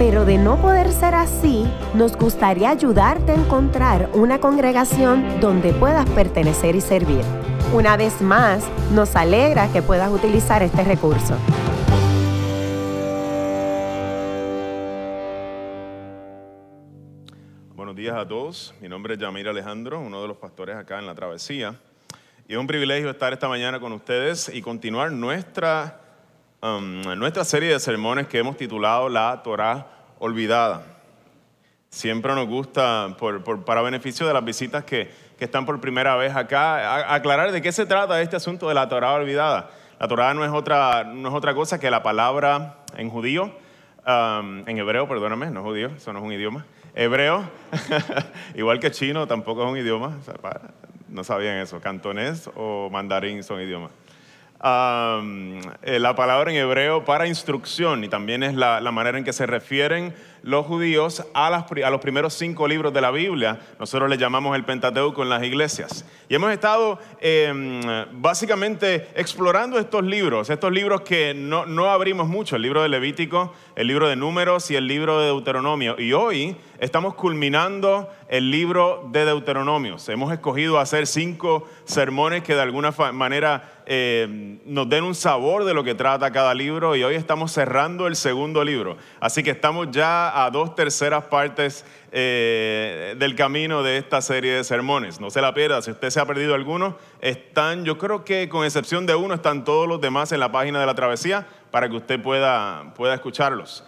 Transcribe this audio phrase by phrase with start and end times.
[0.00, 6.08] pero de no poder ser así, nos gustaría ayudarte a encontrar una congregación donde puedas
[6.08, 7.20] pertenecer y servir.
[7.74, 11.36] Una vez más, nos alegra que puedas utilizar este recurso.
[17.76, 18.72] Buenos días a todos.
[18.80, 21.74] Mi nombre es Yamir Alejandro, uno de los pastores acá en la Travesía.
[22.48, 26.00] Y es un privilegio estar esta mañana con ustedes y continuar nuestra,
[26.62, 30.84] um, nuestra serie de sermones que hemos titulado La Torah Olvidada.
[31.88, 36.36] Siempre nos gusta, por, para beneficio de las visitas que, que están por primera vez
[36.36, 39.70] acá, aclarar de qué se trata este asunto de la Torah olvidada.
[39.98, 43.44] La Torah no es otra, no es otra cosa que la palabra en judío,
[44.06, 46.66] um, en hebreo, perdóname, no judío, eso no es un idioma.
[46.94, 47.48] Hebreo,
[48.54, 50.18] igual que chino, tampoco es un idioma.
[51.08, 51.80] no sabían eso.
[51.80, 53.92] Cantonés o mandarín son idiomas.
[54.62, 59.46] Eh, la palabra en hebreo para instrucción y también es la, manera en que se
[59.46, 63.58] refieren los judíos a los primeros cinco libros de la Biblia.
[63.78, 66.04] Nosotros le llamamos el Pentateuco en las iglesias.
[66.28, 67.80] Y hemos estado em,
[68.12, 73.54] básicamente explorando estos libros, estos libros que no, no abrimos mucho, el libro de Levítico,
[73.76, 75.98] el libro de Números y el libro de Deuteronomio.
[75.98, 80.08] Y hoy estamos culminando el libro de Deuteronomios.
[80.08, 85.74] Hemos escogido hacer cinco sermones que de alguna manera eh, nos den un sabor de
[85.74, 88.96] lo que trata cada libro y hoy estamos cerrando el segundo libro.
[89.18, 94.62] Así que estamos ya a dos terceras partes eh, del camino de esta serie de
[94.62, 95.20] sermones.
[95.20, 98.64] No se la pierda, si usted se ha perdido alguno, están, yo creo que con
[98.64, 101.96] excepción de uno, están todos los demás en la página de la travesía para que
[101.96, 103.82] usted pueda, pueda escucharlos.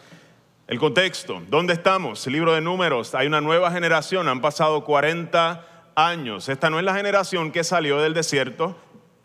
[0.73, 2.27] El contexto, ¿dónde estamos?
[2.29, 6.49] Libro de números, hay una nueva generación, han pasado 40 años.
[6.49, 8.75] Esta no es la generación que salió del desierto,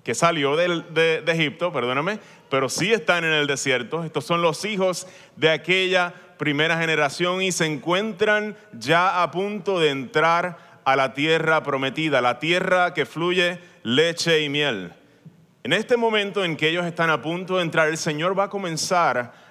[0.04, 2.20] que salió de, de Egipto, perdóname,
[2.50, 4.04] pero sí están en el desierto.
[4.04, 5.08] Estos son los hijos
[5.38, 11.64] de aquella primera generación y se encuentran ya a punto de entrar a la tierra
[11.64, 14.92] prometida, la tierra que fluye leche y miel.
[15.64, 18.50] En este momento en que ellos están a punto de entrar, el Señor va a
[18.50, 19.47] comenzar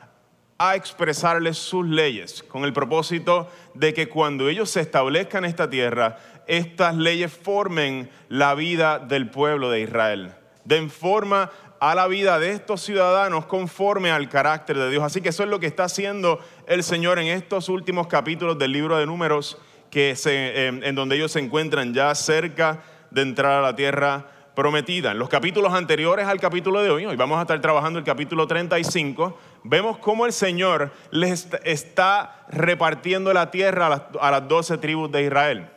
[0.58, 5.68] a expresarles sus leyes con el propósito de que cuando ellos se establezcan en esta
[5.68, 10.32] tierra, estas leyes formen la vida del pueblo de Israel,
[10.64, 15.02] den forma a la vida de estos ciudadanos conforme al carácter de Dios.
[15.02, 18.72] Así que eso es lo que está haciendo el Señor en estos últimos capítulos del
[18.72, 19.58] libro de números,
[19.90, 24.26] que se- en, en donde ellos se encuentran ya cerca de entrar a la tierra
[24.56, 25.12] prometida.
[25.12, 28.48] En los capítulos anteriores al capítulo de hoy, hoy vamos a estar trabajando el capítulo
[28.48, 34.48] 35, vemos cómo el Señor les est- está repartiendo la tierra a las, a las
[34.48, 35.68] 12 tribus de Israel.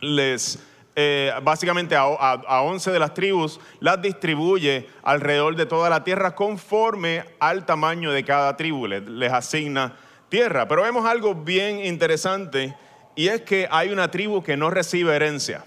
[0.00, 0.58] Les,
[0.96, 6.02] eh, básicamente a, a, a 11 de las tribus las distribuye alrededor de toda la
[6.04, 9.94] tierra conforme al tamaño de cada tribu, les asigna
[10.28, 10.66] tierra.
[10.66, 12.74] Pero vemos algo bien interesante
[13.14, 15.64] y es que hay una tribu que no recibe herencia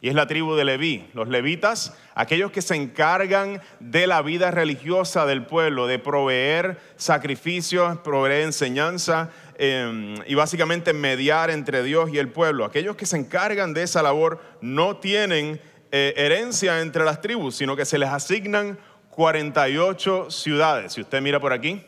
[0.00, 1.08] y es la tribu de Leví.
[1.12, 7.98] Los levitas, aquellos que se encargan de la vida religiosa del pueblo, de proveer sacrificios,
[7.98, 12.64] proveer enseñanza eh, y básicamente mediar entre Dios y el pueblo.
[12.64, 15.60] Aquellos que se encargan de esa labor no tienen
[15.90, 18.78] eh, herencia entre las tribus, sino que se les asignan
[19.10, 20.92] 48 ciudades.
[20.92, 21.82] Si usted mira por aquí,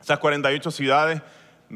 [0.00, 1.22] esas 48 ciudades,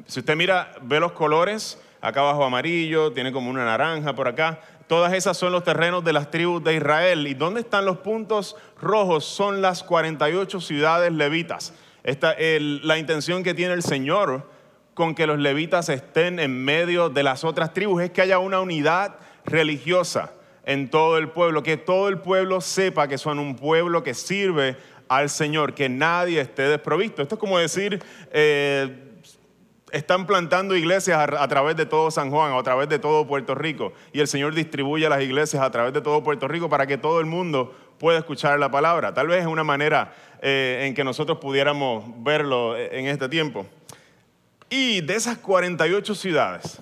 [0.07, 4.61] si usted mira, ve los colores, acá abajo amarillo, tiene como una naranja por acá.
[4.91, 7.25] Todas esas son los terrenos de las tribus de Israel.
[7.29, 9.25] ¿Y dónde están los puntos rojos?
[9.25, 11.73] Son las 48 ciudades levitas.
[12.03, 14.51] Esta, la intención que tiene el Señor
[14.95, 18.61] con que los levitas estén en medio de las otras tribus es que haya una
[18.61, 19.15] unidad
[19.45, 20.33] religiosa
[20.65, 24.77] en todo el pueblo, que todo el pueblo sepa que son un pueblo que sirve
[25.07, 27.23] al Señor, que nadie esté desprovisto.
[27.23, 29.10] Esto es como decir, eh,
[29.93, 33.93] están plantando iglesias a, través de todo San Juan, a través de todo Puerto Rico,
[34.13, 37.21] y el Señor distribuye las iglesias a través de todo Puerto Rico para que todo
[37.21, 39.13] el mundo pueda escuchar la palabra.
[39.15, 43.67] Tal vez es una manera eh, en que nosotros pudiéramos verlo en este tiempo.
[44.69, 46.81] Y de esas 48 ciudades,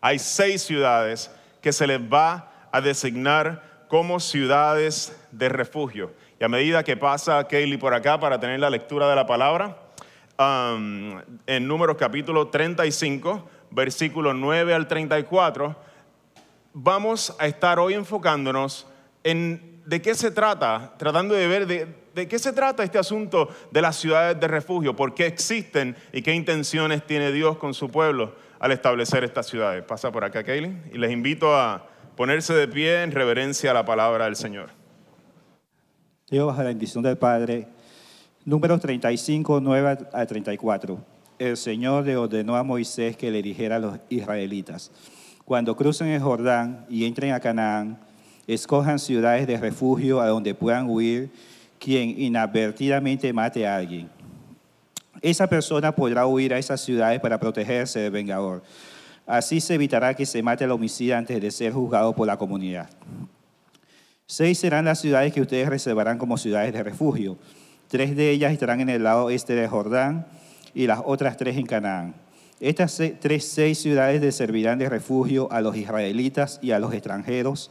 [0.00, 6.12] hay seis ciudades que se les va a designar como ciudades de refugio.
[6.40, 9.76] Y a medida que pasa Kaylee por acá para tener la lectura de la palabra,
[10.38, 15.76] um, en Números capítulo 35, versículo 9 al 34,
[16.72, 18.86] vamos a estar hoy enfocándonos
[19.24, 23.48] en de qué se trata, tratando de ver de, de qué se trata este asunto
[23.70, 27.90] de las ciudades de refugio, por qué existen y qué intenciones tiene Dios con su
[27.90, 29.82] pueblo al establecer estas ciudades.
[29.84, 31.86] Pasa por acá, Kaylin, y les invito a
[32.16, 34.70] ponerse de pie en reverencia a la palabra del Señor.
[36.30, 37.68] Dios, bajo la bendición del Padre,
[38.44, 40.98] números 35, 9 a 34.
[41.38, 44.90] El Señor le ordenó a Moisés que le dijera a los israelitas,
[45.44, 47.98] cuando crucen el Jordán y entren a Canaán,
[48.46, 51.30] escojan ciudades de refugio a donde puedan huir
[51.78, 54.10] quien inadvertidamente mate a alguien.
[55.22, 58.62] Esa persona podrá huir a esas ciudades para protegerse del vengador.
[59.26, 62.88] Así se evitará que se mate al homicida antes de ser juzgado por la comunidad.
[64.26, 67.38] Seis serán las ciudades que ustedes reservarán como ciudades de refugio.
[67.88, 70.26] Tres de ellas estarán en el lado este de Jordán
[70.74, 72.14] y las otras tres en Canaán.
[72.60, 77.70] Estas tres, seis ciudades le servirán de refugio a los israelitas y a los extranjeros,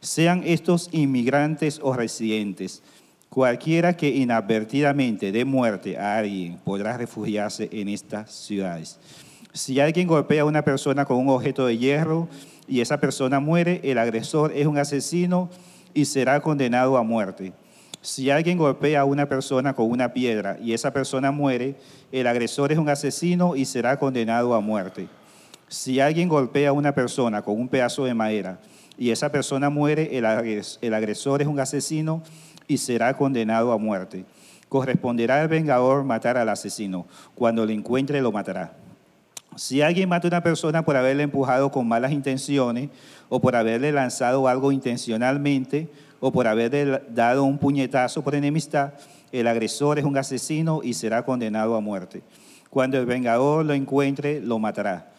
[0.00, 2.82] sean estos inmigrantes o residentes.
[3.28, 8.98] Cualquiera que inadvertidamente dé muerte a alguien podrá refugiarse en estas ciudades.
[9.52, 12.28] Si alguien golpea a una persona con un objeto de hierro
[12.66, 15.50] y esa persona muere, el agresor es un asesino
[15.92, 17.52] y será condenado a muerte.
[18.02, 21.76] Si alguien golpea a una persona con una piedra y esa persona muere,
[22.12, 25.08] el agresor es un asesino y será condenado a muerte.
[25.68, 28.58] Si alguien golpea a una persona con un pedazo de madera
[28.96, 32.22] y esa persona muere, el agresor es un asesino
[32.66, 34.24] y será condenado a muerte.
[34.70, 37.06] Corresponderá al vengador matar al asesino.
[37.34, 38.72] Cuando lo encuentre, lo matará.
[39.56, 42.88] Si alguien mata a una persona por haberle empujado con malas intenciones
[43.28, 48.92] o por haberle lanzado algo intencionalmente, o por haber dado un puñetazo por enemistad,
[49.32, 52.22] el agresor es un asesino y será condenado a muerte.
[52.68, 55.12] Cuando el vengador lo encuentre, lo matará.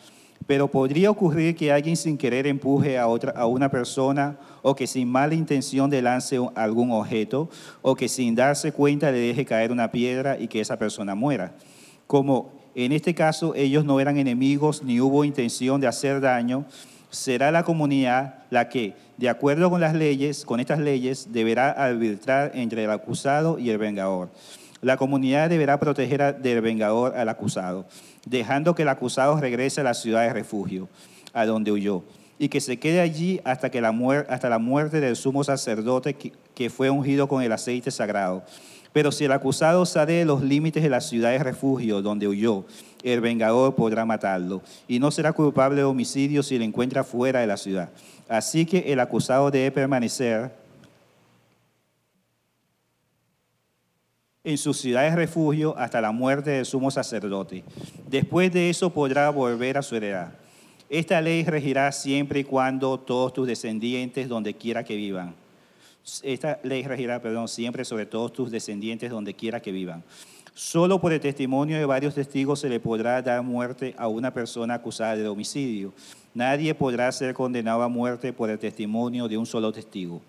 [0.48, 4.88] Pero podría ocurrir que alguien sin querer empuje a, otra, a una persona o que
[4.88, 7.50] sin mala intención le lance algún objeto
[7.82, 11.54] o que sin darse cuenta le deje caer una piedra y que esa persona muera.
[12.08, 16.66] Como en este caso ellos no eran enemigos ni hubo intención de hacer daño,
[17.12, 22.54] será la comunidad la que, de acuerdo con las leyes, con estas leyes, deberá arbitrar
[22.56, 24.30] entre el acusado y el vengador.
[24.82, 27.86] La comunidad deberá proteger del vengador al acusado,
[28.26, 30.90] dejando que el acusado regrese a la ciudad de refugio,
[31.34, 32.04] a donde huyó,
[32.40, 33.94] y que se quede allí hasta, que la,
[34.28, 36.16] hasta la muerte del sumo sacerdote
[36.56, 38.44] que fue ungido con el aceite sagrado.
[38.94, 42.66] Pero si el acusado sale de los límites de la ciudad de refugio donde huyó,
[43.04, 47.48] el vengador podrá matarlo y no será culpable de homicidio si lo encuentra fuera de
[47.48, 47.90] la ciudad.
[48.28, 50.52] Así que el acusado debe permanecer
[54.44, 57.64] en su ciudad de refugio hasta la muerte del sumo sacerdote.
[58.10, 60.34] Después de eso podrá volver a su heredad.
[60.90, 65.36] Esta ley regirá siempre y cuando todos tus descendientes, donde quiera que vivan,
[66.24, 70.04] esta ley regirá, perdón, siempre sobre todos tus descendientes donde quiera que vivan.
[70.54, 74.76] Solo por el testimonio de varios testigos se le podrá dar muerte a una persona
[74.76, 75.94] acusada de homicidio.
[76.34, 80.22] Nadie podrá ser condenado a muerte por el testimonio de un solo testigo.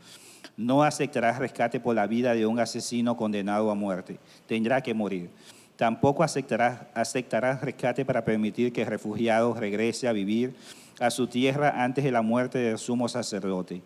[0.56, 4.18] No aceptará rescate por la vida de un asesino condenado a muerte.
[4.46, 5.30] Tendrá que morir.
[5.76, 10.54] Tampoco aceptará, aceptará rescate para permitir que el refugiado regrese a vivir
[11.00, 13.82] a su tierra antes de la muerte del sumo sacerdote.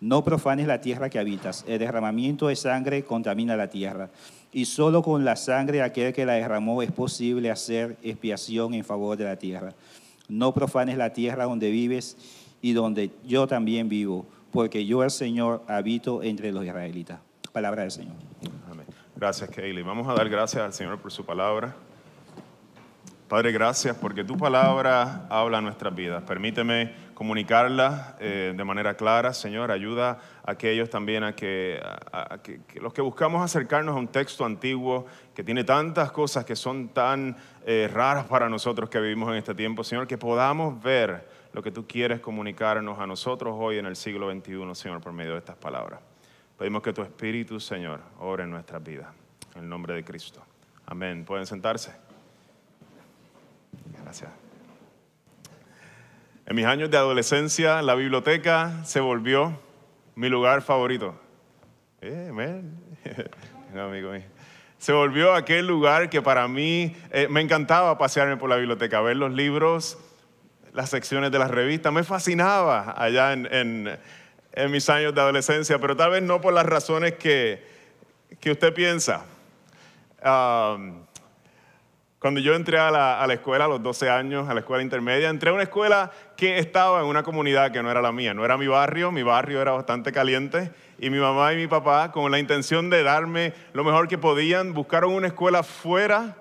[0.00, 1.64] No profanes la tierra que habitas.
[1.66, 4.10] El derramamiento de sangre contamina la tierra.
[4.52, 8.84] Y solo con la sangre de aquel que la derramó es posible hacer expiación en
[8.84, 9.72] favor de la tierra.
[10.28, 12.16] No profanes la tierra donde vives
[12.62, 17.20] y donde yo también vivo, porque yo, el Señor, habito entre los israelitas.
[17.52, 18.14] Palabra del Señor.
[18.70, 18.86] Amén.
[19.16, 19.82] Gracias, Kaylee.
[19.82, 21.74] Vamos a dar gracias al Señor por su palabra.
[23.28, 26.22] Padre, gracias porque tu palabra habla a nuestras vidas.
[26.24, 29.70] Permíteme comunicarla eh, de manera clara, Señor.
[29.70, 31.80] Ayuda a aquellos también a que,
[32.74, 37.34] los que buscamos acercarnos a un texto antiguo que tiene tantas cosas que son tan
[37.64, 41.70] eh, raras para nosotros que vivimos en este tiempo, Señor, que podamos ver lo que
[41.70, 45.56] tú quieres comunicarnos a nosotros hoy en el siglo XXI, Señor, por medio de estas
[45.56, 46.00] palabras.
[46.58, 49.08] Pedimos que tu Espíritu, Señor, obre en nuestras vidas.
[49.54, 50.42] En el nombre de Cristo.
[50.86, 51.24] Amén.
[51.24, 52.03] ¿Pueden sentarse?
[54.02, 54.30] Gracias.
[56.46, 59.58] En mis años de adolescencia, la biblioteca se volvió
[60.14, 61.18] mi lugar favorito.
[62.02, 62.30] Eh,
[63.74, 64.22] amigo mío.
[64.78, 69.16] Se volvió aquel lugar que para mí eh, me encantaba pasearme por la biblioteca, ver
[69.16, 69.96] los libros,
[70.74, 71.90] las secciones de las revistas.
[71.90, 73.98] Me fascinaba allá en,
[74.68, 77.66] mis años de adolescencia, pero tal vez no por las razones que,
[78.38, 79.24] que usted piensa.
[82.24, 84.82] Cuando yo entré a la, a la, escuela a los 12 años, a la escuela
[84.82, 88.32] intermedia, entré a una escuela que estaba en una comunidad que no era la mía,
[88.32, 92.12] no era mi barrio, mi barrio era bastante caliente y mi mamá y mi papá,
[92.12, 96.34] con la intención de darme lo mejor que podían, buscaron una escuela fuera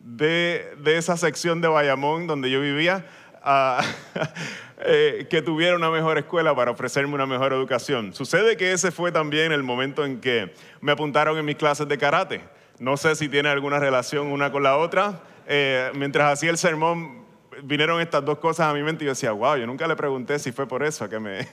[0.00, 3.06] de, de esa sección de Bayamón donde yo vivía,
[3.44, 3.84] uh,
[4.80, 8.14] eh, que tuviera una mejor escuela para ofrecerme una mejor educación.
[8.14, 11.96] Sucede que ese fue también el momento en que me apuntaron en mis clases de
[11.98, 12.40] karate
[12.80, 15.20] no sé si tiene alguna relación una con la otra.
[15.46, 17.24] Eh, mientras hacía el sermón,
[17.62, 20.40] vinieron estas dos cosas a mi mente y yo decía, wow, yo nunca le pregunté
[20.40, 21.46] si fue por eso que me,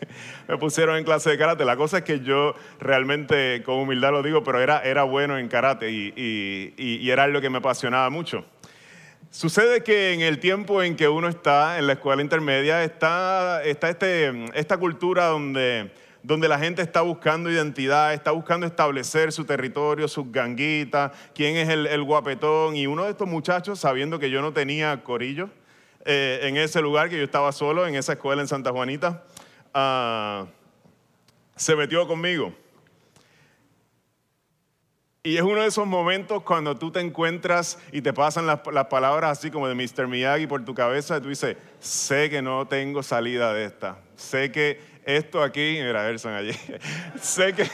[0.59, 1.65] pusieron en clase de karate.
[1.65, 5.47] La cosa es que yo realmente, con humildad lo digo, pero era, era bueno en
[5.47, 8.43] karate y era lo que me apasionaba mucho.
[9.29, 13.89] Sucede que en el tiempo en que uno está en la escuela intermedia, está, está
[13.89, 15.91] este, esta cultura donde
[16.27, 21.69] donde la gente está buscando identidad, está buscando establecer su territorio, sus ganguitas, quién es
[21.69, 22.75] el, guapetón.
[22.75, 25.49] Y uno de estos muchachos, sabiendo que yo no tenía corillo
[26.03, 29.23] eh, en ese lugar, que yo estaba solo en esa escuela en Santa Juanita,
[29.73, 30.47] ah,
[31.55, 32.53] se metió conmigo.
[35.23, 38.87] Y es uno de esos momentos cuando tú te encuentras y te pasan las, las,
[38.87, 40.07] palabras así como de Mr.
[40.07, 43.99] Miyagi por tu cabeza y tú dices, sé que no tengo salida de esta.
[44.17, 46.51] Sé que esto aquí, mira, Erson allí,
[47.21, 47.65] sé que,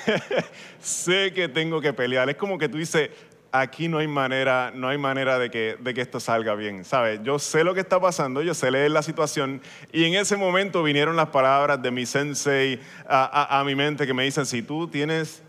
[0.80, 2.30] sé que tengo que pelear.
[2.30, 3.10] Es como que tú dices,
[3.52, 7.22] aquí no hay manera, no hay manera de que, de que esto salga bien, ¿sabes?
[7.24, 10.84] Yo sé lo que está pasando, yo sé leer la situación y en ese momento
[10.84, 14.88] vinieron las palabras de mi sensei a, a mi mente que me dicen, si tú
[14.88, 15.42] tienes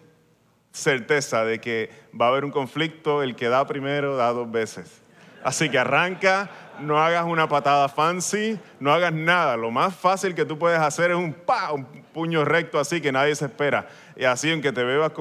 [0.73, 5.03] certeza de que va a haber un conflicto, el que da primero da dos veces.
[5.45, 6.51] Así que arranca,
[6.81, 9.57] no hagas una patada fancy, no hagas nada.
[9.57, 13.13] Lo más fácil que tú puedes hacer es un pa, un puño recto así que
[13.13, 13.89] nadie se espera.
[14.17, 15.13] Y así, aunque te veas,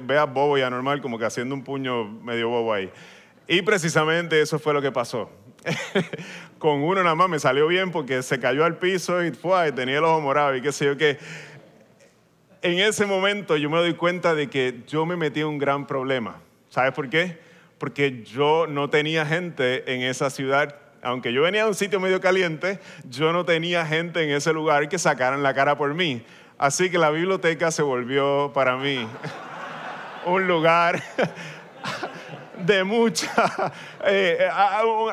[0.00, 2.90] veas bobo y anormal, como que haciendo un puño medio bobo ahí.
[3.46, 5.30] Y precisamente eso fue lo que pasó.
[6.58, 9.72] Con uno nada más me salió bien porque se cayó al piso y, fue, y
[9.72, 11.18] tenía el ojo morado y qué sé yo qué.
[12.62, 15.86] En ese momento yo me doy cuenta de que yo me metí en un gran
[15.86, 16.40] problema.
[16.68, 17.48] ¿Sabes por qué?
[17.78, 20.74] porque yo no tenía gente en esa ciudad.
[21.02, 24.88] Aunque yo venía de un sitio medio caliente, yo no tenía gente en ese lugar
[24.88, 26.24] que sacaran la cara por mí.
[26.58, 29.06] Así que la biblioteca se volvió para mí
[30.26, 31.02] un lugar
[32.66, 33.72] de mucha...
[34.10, 34.48] Eh,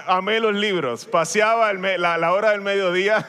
[0.08, 1.06] amé los libros.
[1.06, 3.28] Paseaba la, la hora del mediodía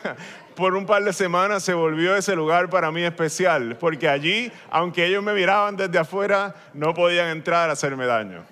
[0.56, 5.04] por un par de semanas se volvió ese lugar para mí especial, porque allí, aunque
[5.04, 8.44] ellos me miraban desde afuera, no podían entrar a hacerme daño.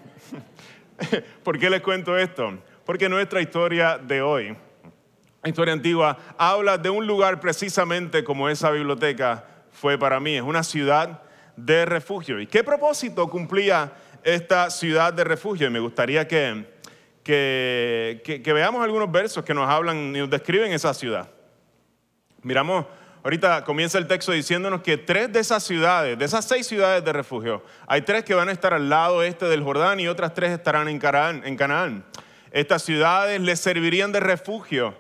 [1.42, 2.58] ¿Por qué les cuento esto?
[2.84, 4.56] Porque nuestra historia de hoy,
[5.42, 10.36] la historia antigua, habla de un lugar precisamente como esa biblioteca fue para mí.
[10.36, 11.22] Es una ciudad
[11.56, 12.40] de refugio.
[12.40, 15.66] ¿Y qué propósito cumplía esta ciudad de refugio?
[15.66, 16.66] Y me gustaría que,
[17.22, 21.28] que, veamos algunos versos que nos hablan y nos describen esa ciudad.
[22.42, 22.86] Miramos
[23.22, 27.10] Ahorita comienza el texto diciéndonos que tres de esas ciudades, de esas seis ciudades de
[27.10, 30.50] refugio, hay tres que van a estar al lado este del Jordán y otras tres
[30.50, 32.04] estarán en Canaán.
[32.54, 34.94] Estas ciudades les servirían de refugio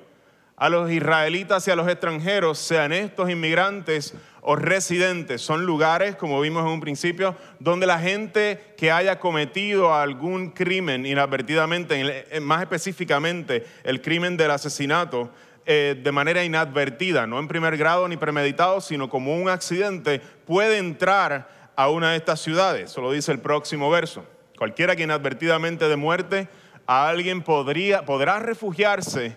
[0.56, 5.40] a los israelitas y a los extranjeros, sean estos inmigrantes o residentes.
[5.40, 11.06] Son lugares, como vimos en un principio, donde la gente que haya cometido algún crimen
[11.06, 15.30] inadvertidamente, más específicamente el crimen del asesinato,
[15.64, 20.78] eh, de manera inadvertida, no en primer grado ni premeditado, sino como un accidente, puede
[20.78, 22.90] entrar a una de estas ciudades.
[22.90, 24.26] Eso lo dice el próximo verso.
[24.58, 26.48] Cualquiera que inadvertidamente de muerte
[26.86, 29.36] alguien podría, podrá refugiarse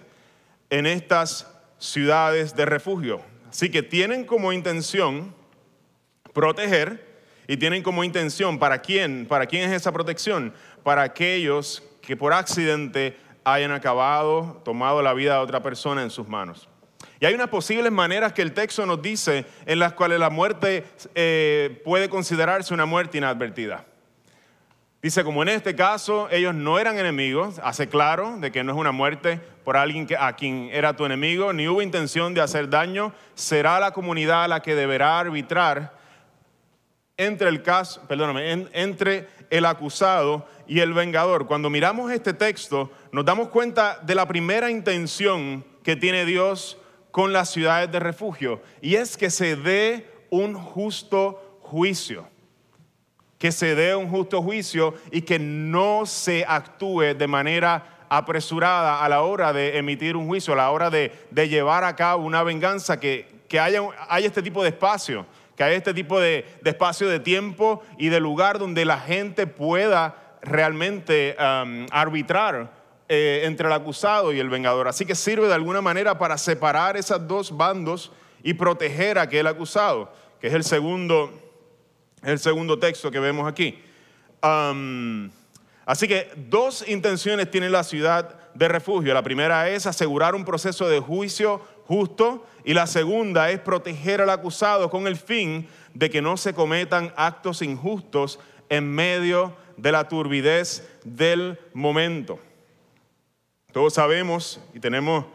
[0.70, 3.22] en estas ciudades de refugio.
[3.50, 5.34] Así que tienen como intención
[6.34, 7.06] proteger
[7.48, 9.26] y tienen como intención, ¿para quién?
[9.26, 10.54] ¿Para quién es esa protección?
[10.84, 16.28] Para aquellos que por accidente hayan acabado, tomado la vida de otra persona en sus
[16.28, 16.68] manos.
[17.20, 20.86] Y hay unas posibles maneras que el texto nos dice en las cuales la muerte
[21.16, 23.86] eh, puede considerarse una muerte inadvertida.
[25.02, 28.78] Dice, como en este caso ellos no eran enemigos, hace claro de que no es
[28.78, 33.14] una muerte por alguien a quien era tu enemigo, ni hubo intención de hacer daño,
[33.36, 35.96] será la comunidad la que deberá arbitrar
[37.18, 41.48] entre el caso, perdóname, entre el acusado y el vengador.
[41.48, 46.78] Cuando miramos este texto, nos damos cuenta de la primera intención que tiene Dios
[47.12, 52.28] con las ciudades de refugio, y es que se dé un justo juicio.
[53.38, 59.10] Que se dé un justo juicio y que no se actúe de manera apresurada a
[59.10, 63.00] la hora de emitir un juicio, a la hora de, llevar a cabo una venganza,
[63.00, 63.28] que,
[63.60, 65.26] haya, haya este tipo de espacio
[65.58, 70.38] que haya este tipo de, espacio de tiempo y de lugar donde la gente pueda
[70.44, 72.72] realmente um, arbitrar
[73.10, 74.88] eh, entre el acusado y el vengador.
[74.88, 78.12] Así que sirve de alguna manera para separar esos dos bandos
[78.44, 81.32] y proteger a aquel acusado, que es el segundo,
[82.34, 83.80] el segundo texto que vemos aquí.
[85.86, 89.14] así que dos intenciones tiene la ciudad de refugio.
[89.14, 94.30] La primera es asegurar un proceso de juicio justo y la segunda es proteger al
[94.30, 100.10] acusado con el fin de que no se cometan actos injustos en medio de la
[100.10, 102.40] turbidez del momento.
[103.72, 105.26] Todos sabemos y tenemos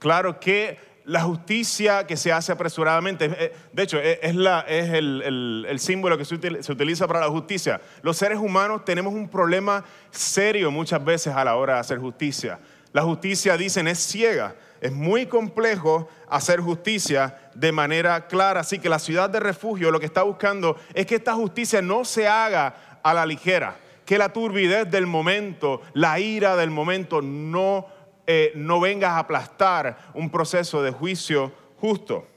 [0.00, 0.78] claro que
[1.10, 6.24] la justicia que se hace apresuradamente, eh, de hecho, eh, es, el, el, símbolo que
[6.24, 7.80] se utiliza para la justicia.
[8.02, 12.60] Los seres humanos tenemos un problema serio muchas veces a la hora de hacer justicia.
[12.92, 14.54] La justicia, dicen, es ciega.
[14.80, 18.60] Es muy complejo hacer justicia de manera clara.
[18.60, 22.04] Así que la ciudad de refugio lo que está buscando es que esta justicia no
[22.04, 23.76] se haga a la ligera
[24.10, 27.86] que la turbidez del momento, la ira del momento no,
[28.32, 32.28] eh, no venga a aplastar un proceso de juicio justo.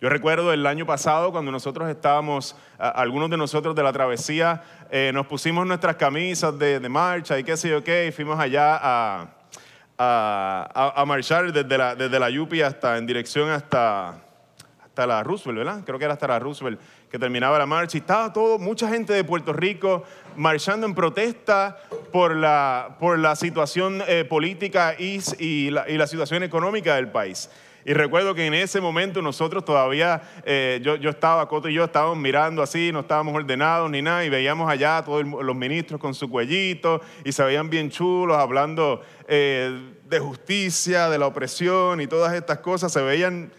[0.00, 5.10] Yo recuerdo el año pasado cuando nosotros estábamos, algunos de nosotros de la travesía, eh,
[5.12, 9.28] nos pusimos nuestras camisas de, marcha y qué sé yo qué, y fuimos allá a,
[9.98, 14.22] a, marchar desde la, desde la Yupi hasta en dirección hasta,
[14.84, 15.82] hasta la Roosevelt, ¿verdad?
[15.84, 19.12] Creo que era hasta la Roosevelt que terminaba la marcha y estaba todo, mucha gente
[19.12, 20.04] de Puerto Rico
[20.36, 21.76] marchando en protesta
[22.12, 27.50] por la, por la situación eh, política y, la, y, la, situación económica del país.
[27.84, 31.84] Y recuerdo que en ese momento nosotros todavía, eh, yo, yo, estaba, Coto y yo
[31.84, 36.14] estábamos mirando así, no estábamos ordenados ni nada, y veíamos allá todos los ministros con
[36.14, 42.06] su cuellito y se veían bien chulos hablando eh, de justicia, de la opresión y
[42.06, 43.50] todas estas cosas, se veían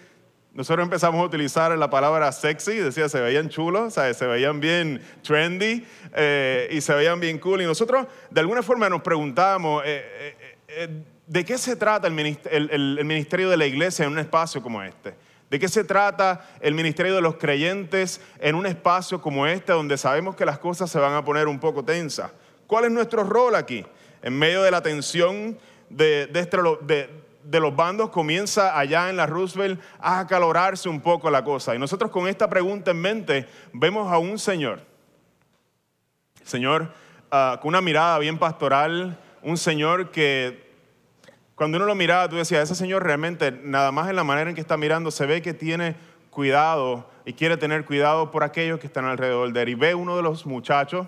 [0.54, 5.86] nosotros empezamos a utilizar la palabra sexy, decía, se veían chulos, se veían bien trendy
[6.14, 7.62] eh, y se veían bien cool.
[7.62, 10.36] Y nosotros de alguna forma nos preguntamos, eh,
[10.68, 15.16] eh, ¿de qué se trata el ministerio de la iglesia en un espacio como este?
[15.50, 19.98] ¿De qué se trata el ministerio de los creyentes en un espacio como este donde
[19.98, 22.30] sabemos que las cosas se van a poner un poco tensas?
[22.68, 23.86] ¿Cuál es nuestro rol aquí?
[24.22, 25.58] En medio de la tensión
[25.90, 31.02] de, de, este, de de los bandos comienza allá en la Roosevelt a acalorarse un
[31.02, 31.76] poco la cosa.
[31.76, 34.82] Y nosotros con esta pregunta en mente vemos a un señor,
[36.44, 36.94] señor
[37.32, 40.72] ah, con una mirada bien pastoral, un señor que
[41.56, 44.56] cuando uno lo miraba tú decías, ese señor realmente nada más en la manera en
[44.56, 45.96] que está mirando se ve que tiene
[46.30, 49.70] cuidado y quiere tener cuidado por aquellos que están alrededor de él.
[49.70, 51.08] Y ve uno de los muchachos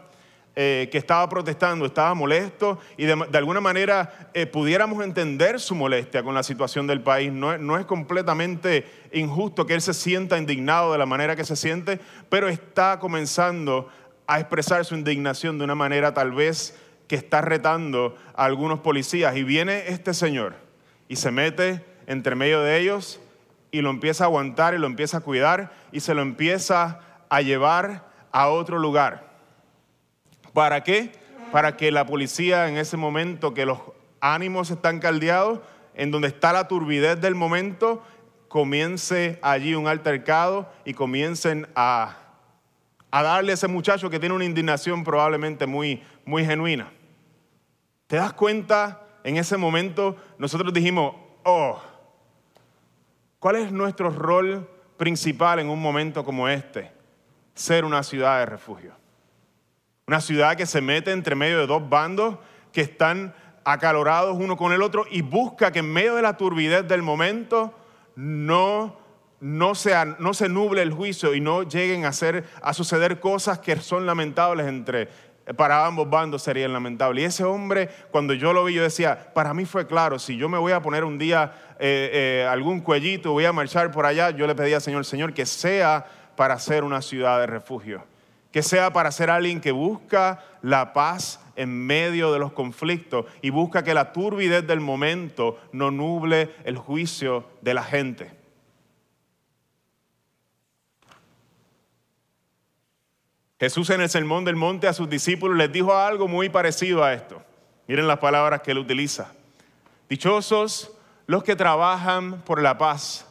[0.56, 6.22] eh, que estaba protestando, estaba molesto y de, alguna manera eh, pudiéramos entender su molestia
[6.22, 7.32] con la situación del país.
[7.32, 11.56] No, no, es completamente injusto que él se sienta indignado de la manera que se
[11.56, 13.90] siente, pero está comenzando
[14.28, 19.36] a expresar su indignación de una manera tal vez que está retando a algunos policías.
[19.36, 20.54] Y viene este señor
[21.08, 23.20] y se mete entre medio de ellos
[23.72, 27.42] y lo empieza a aguantar y lo empieza a cuidar y se lo empieza a
[27.42, 29.33] llevar a otro lugar.
[30.54, 31.12] ¿Para qué?
[31.52, 33.80] Para que la policía en ese momento que los
[34.22, 35.60] ánimos están caldeados,
[35.96, 38.04] en donde está la turbidez del momento,
[38.48, 42.18] comience allí un altercado y comiencen a,
[43.12, 46.92] darle a ese muchacho que tiene una indignación probablemente muy, muy genuina.
[48.08, 49.00] ¿Te das cuenta?
[49.24, 51.82] En ese momento nosotros dijimos, oh,
[53.40, 56.92] ¿cuál es nuestro rol principal en un momento como este?
[57.56, 59.03] Ser una ciudad de refugio.
[60.06, 62.38] Una ciudad que se mete entre medio de dos bandos
[62.74, 66.86] que están acalorados uno con el otro y busca que en medio de la turbidez
[66.86, 67.74] del momento
[68.18, 68.98] no,
[69.40, 73.78] no, sea, no se nuble el juicio y no lleguen a, a suceder cosas que
[73.78, 75.08] son lamentables entre,
[75.56, 77.24] para ambos bandos serían lamentables.
[77.24, 80.50] Y ese hombre, cuando yo lo vi, yo decía, para mí fue claro, si yo
[80.50, 84.32] me voy a poner un día eh, eh, algún cuellito, voy a marchar por allá,
[84.32, 88.13] yo le pedía al Señor, Señor, que sea para ser una ciudad de refugio
[88.54, 93.50] que sea para ser alguien que busca la paz en medio de los conflictos y
[93.50, 98.32] busca que la turbidez del momento no nuble el juicio de la gente.
[103.60, 107.14] Jesús en el Sermón del Monte a sus discípulos les dijo algo muy parecido a
[107.14, 107.42] esto.
[107.88, 109.34] Miren las palabras que él utiliza.
[110.08, 110.92] Dichosos
[111.26, 113.26] los que trabajan por la paz,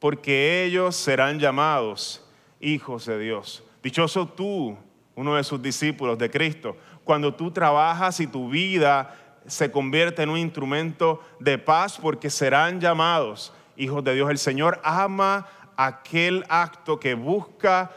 [0.00, 2.26] porque ellos serán llamados
[2.58, 3.62] hijos de Dios.
[3.88, 4.76] Dichoso tú,
[5.14, 10.28] uno de sus discípulos de Cristo, cuando tú trabajas y tu vida se convierte en
[10.28, 14.28] un instrumento de paz porque serán llamados hijos de Dios.
[14.28, 15.46] El Señor ama
[15.78, 17.90] aquel acto que busca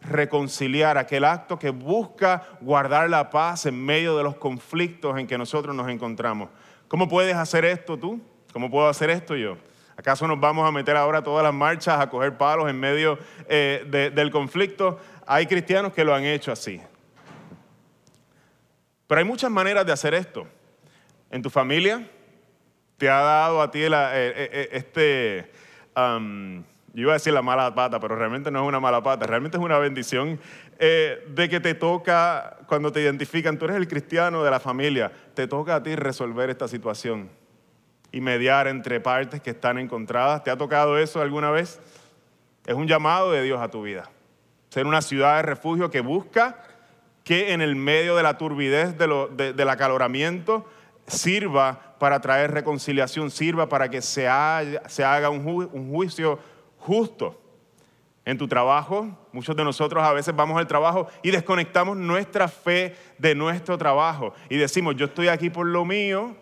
[0.00, 5.38] reconciliar, aquel acto que busca guardar la paz en medio de los conflictos en que
[5.38, 6.48] nosotros nos encontramos.
[6.88, 8.20] ¿Cómo puedes hacer esto tú?
[8.52, 9.56] ¿Cómo puedo hacer esto yo?
[9.96, 14.10] ¿Acaso nos vamos a meter ahora todas las marchas a coger palos en medio eh,
[14.14, 14.98] del conflicto?
[15.26, 16.80] Hay cristianos que lo han hecho así.
[19.06, 20.46] Pero hay muchas maneras de hacer esto.
[21.30, 22.08] En tu familia
[22.96, 25.50] te ha dado a ti eh, eh, este,
[25.96, 29.58] yo iba a decir la mala pata, pero realmente no es una mala pata, realmente
[29.58, 30.40] es una bendición
[30.78, 35.46] de que te toca, cuando te identifican, tú eres el cristiano de la familia, te
[35.46, 37.28] toca a ti resolver esta situación
[38.12, 40.42] y mediar entre partes que están encontradas.
[40.42, 41.80] ¿Te ha tocado eso alguna vez?
[42.64, 44.08] Es un llamado de Dios a tu vida.
[44.76, 46.62] Ser una ciudad de refugio que busca
[47.24, 50.66] que en el medio de la turbidez del acaloramiento
[51.06, 56.38] sirva para traer reconciliación, sirva para que se, haga un, un juicio
[56.76, 57.40] justo.
[58.26, 62.94] En tu trabajo, muchos de nosotros a veces vamos al trabajo y desconectamos nuestra fe
[63.16, 66.36] de nuestro trabajo y decimos, yo estoy aquí por lo mío,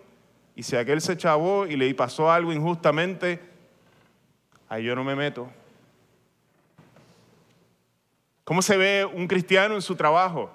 [0.57, 3.38] y si aquel se chavó y le pasó algo injustamente,
[4.68, 5.49] ahí yo no me meto.
[8.45, 10.51] ¿Cómo se ve un cristiano en su trabajo?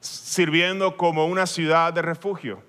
[0.00, 2.62] Sirviendo como una ciudad de refugio,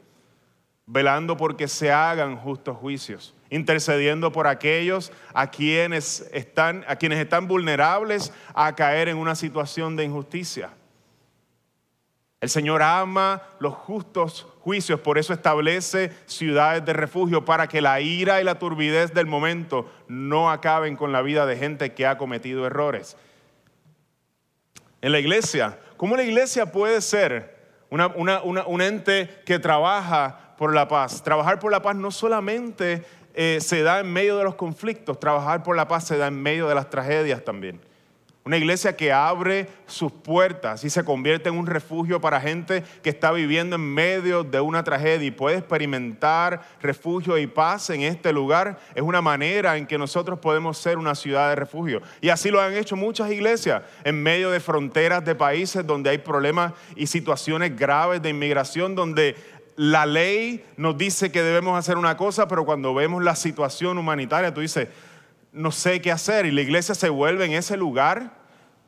[0.86, 7.48] velando porque se hagan justos juicios, intercediendo por aquellos a quienes están, a quienes están
[7.48, 10.72] vulnerables a caer en una situación de injusticia.
[12.42, 18.02] El Señor ama los justos juicios, por eso establece ciudades de refugio para que la
[18.02, 22.18] ira y la turbidez del momento no acaben con la vida de gente que ha
[22.18, 23.18] cometido errores.
[25.06, 27.56] En la iglesia, ¿cómo la iglesia puede ser
[27.92, 31.22] un ente que trabaja por la paz?
[31.22, 35.62] Trabajar por la paz no solamente eh, se da en medio de los conflictos, trabajar
[35.62, 37.80] por la paz se da en medio de las tragedias también.
[38.48, 43.10] Una iglesia que abre sus puertas y se convierte en un refugio para gente que
[43.10, 48.32] está viviendo en medio de una tragedia y puede experimentar refugio y paz en este
[48.32, 48.78] lugar.
[48.94, 52.04] Es una manera en que nosotros podemos ser una ciudad de refugio.
[52.22, 56.20] Y así lo han hecho muchas iglesias en medio de fronteras de países donde hay
[56.20, 59.36] problemas y situaciones graves de inmigración, donde
[59.76, 64.54] la ley nos dice que debemos hacer una cosa, pero cuando vemos la situación humanitaria,
[64.54, 64.88] tú dices,
[65.56, 68.38] no sé qué hacer y la iglesia se vuelve en ese lugar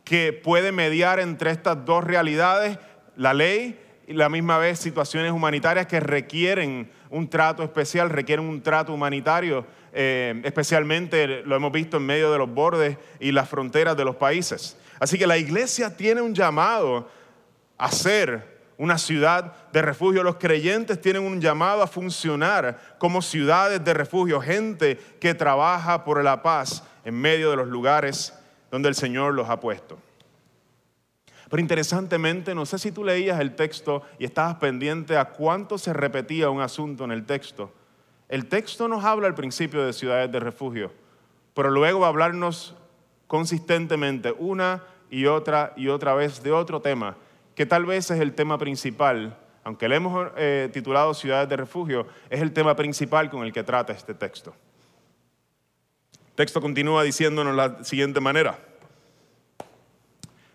[0.04, 2.78] que puede mediar entre estas dos realidades,
[3.16, 8.62] la ley y la misma vez situaciones humanitarias que requieren un trato especial, requieren un
[8.62, 13.96] trato humanitario, eh, especialmente lo hemos visto en medio de los bordes y las fronteras
[13.96, 14.78] de los países.
[15.00, 17.10] Así que la iglesia tiene un llamado
[17.78, 20.24] a ser una ciudad de refugio.
[20.24, 26.24] Los creyentes tienen un llamado a funcionar como ciudades de refugio, gente que trabaja por
[26.24, 28.34] la paz en medio de los lugares
[28.72, 29.98] donde el Señor los ha puesto.
[31.50, 35.94] Pero interesantemente, no sé si tú leías el texto y estabas pendiente a cuánto se
[35.94, 37.72] repetía un asunto en el texto.
[38.28, 40.92] El texto nos habla al principio de ciudades de refugio,
[41.54, 42.76] pero luego va a hablarnos
[43.28, 47.16] consistentemente una y otra y otra vez de otro tema
[47.58, 52.06] que tal vez es el tema principal, aunque le hemos eh, titulado Ciudades de Refugio,
[52.30, 54.54] es el tema principal con el que trata este texto.
[56.30, 58.60] El texto continúa diciéndonos la siguiente manera.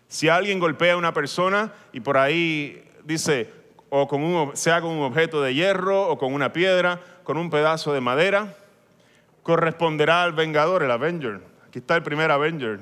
[0.07, 3.51] Si alguien golpea a una persona y por ahí dice,
[3.89, 7.49] o con un, sea con un objeto de hierro o con una piedra, con un
[7.49, 8.55] pedazo de madera,
[9.41, 11.41] corresponderá al vengador, el Avenger.
[11.67, 12.79] Aquí está el primer Avenger.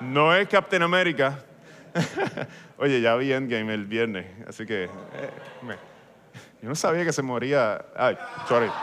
[0.00, 1.42] No es Captain America,
[2.78, 4.88] Oye, ya vi Endgame el viernes, así que eh,
[6.62, 7.84] yo no sabía que se moría.
[7.96, 8.16] Ay,
[8.48, 8.70] sorry.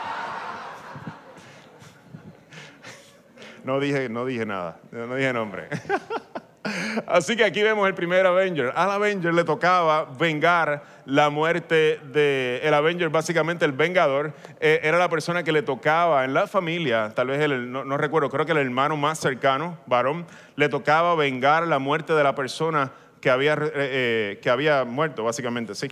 [3.63, 5.69] No dije, no dije nada, no dije nombre.
[7.08, 8.73] Así que aquí vemos el primer Avenger.
[8.76, 14.98] Al Avenger le tocaba vengar la muerte de el Avenger, básicamente el Vengador, eh, era
[14.98, 18.54] la persona que le tocaba en la familia, tal vez el, no, recuerdo, creo que
[18.54, 23.54] el hermano más cercano, varón, le tocaba vengar la muerte de la persona que había,
[23.54, 25.88] eh, eh, que había muerto, básicamente, sí.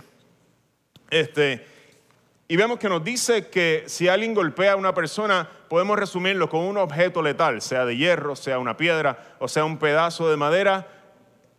[1.10, 1.66] Este,
[2.48, 6.60] y vemos que nos dice que si alguien golpea a una persona, podemos resumirlo con
[6.60, 10.86] un objeto letal, sea de hierro, sea una piedra o sea un pedazo de madera,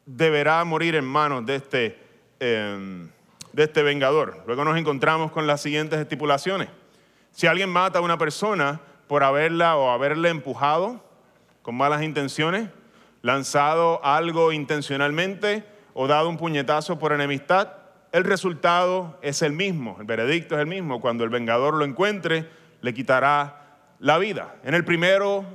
[0.06, 1.98] deberá morir en manos de este,
[2.39, 3.10] em,
[3.54, 4.44] de este vengador.
[4.46, 6.70] Luego nos encontramos con las siguientes estipulaciones.
[7.32, 11.04] Si alguien mata a una persona por haberla o haberle empujado
[11.62, 12.70] con malas intenciones,
[13.22, 15.63] lanzado algo intencionalmente
[15.94, 17.70] o dado un puñetazo por enemistad,
[18.12, 21.00] el resultado es el mismo, el veredicto es el mismo.
[21.00, 22.48] Cuando el vengador lo encuentre,
[22.82, 24.56] le quitará la vida.
[24.63, 25.46] En el primero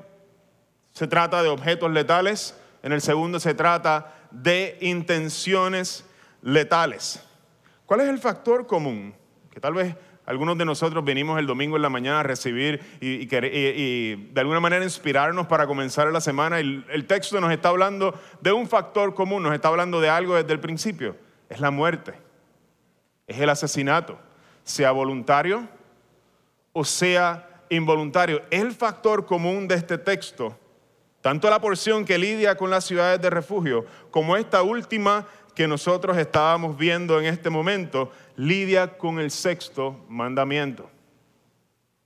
[0.93, 6.05] se trata de objetos letales, En el segundo se trata de intenciones
[6.43, 7.29] letales.
[7.89, 9.15] ¿Cuál es el factor común?
[9.51, 9.97] Que tal vez
[10.27, 14.85] algunos de nosotros venimos el domingo en la mañana a recibir y, de alguna manera
[14.85, 16.61] inspirarnos para comenzar la semana.
[16.61, 20.35] El, el texto nos está hablando de un factor común, nos está hablando de algo
[20.35, 21.17] desde el principio.
[21.49, 22.13] Es la muerte,
[23.27, 24.19] es el asesinato,
[24.65, 25.67] sea voluntario
[26.75, 28.43] o sea involuntario.
[28.51, 30.55] El factor común de este texto,
[31.23, 35.27] tanto la porción que lidia con las ciudades de refugio como esta última
[35.59, 40.89] que nosotros estábamos viendo en este momento lidia con el sexto mandamiento.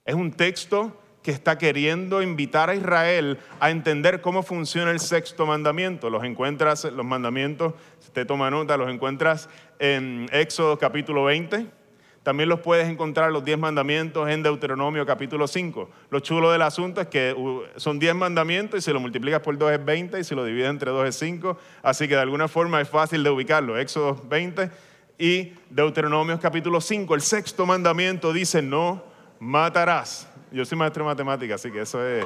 [0.06, 5.44] Es un texto que está queriendo invitar a Israel a entender cómo funciona el sexto
[5.44, 6.08] mandamiento.
[6.08, 11.81] Los encuentras, los mandamientos, si te toma nota, los encuentras en Éxodo capítulo 20
[12.22, 15.90] también los puedes encontrar los diez mandamientos en Deuteronomio capítulo 5.
[16.10, 19.58] Lo chulo del asunto es que uh, son diez mandamientos y si lo multiplicas por
[19.58, 21.58] dos es 20 y si lo divides entre dos es 5.
[21.82, 23.76] Así que de alguna forma es fácil de ubicarlo.
[23.76, 24.70] Éxodo 20
[25.18, 27.12] y Deuteronomio capítulo 5.
[27.12, 29.02] El sexto mandamiento dice no
[29.40, 30.28] matarás.
[30.52, 32.24] Yo soy maestro de matemáticas, así que eso es,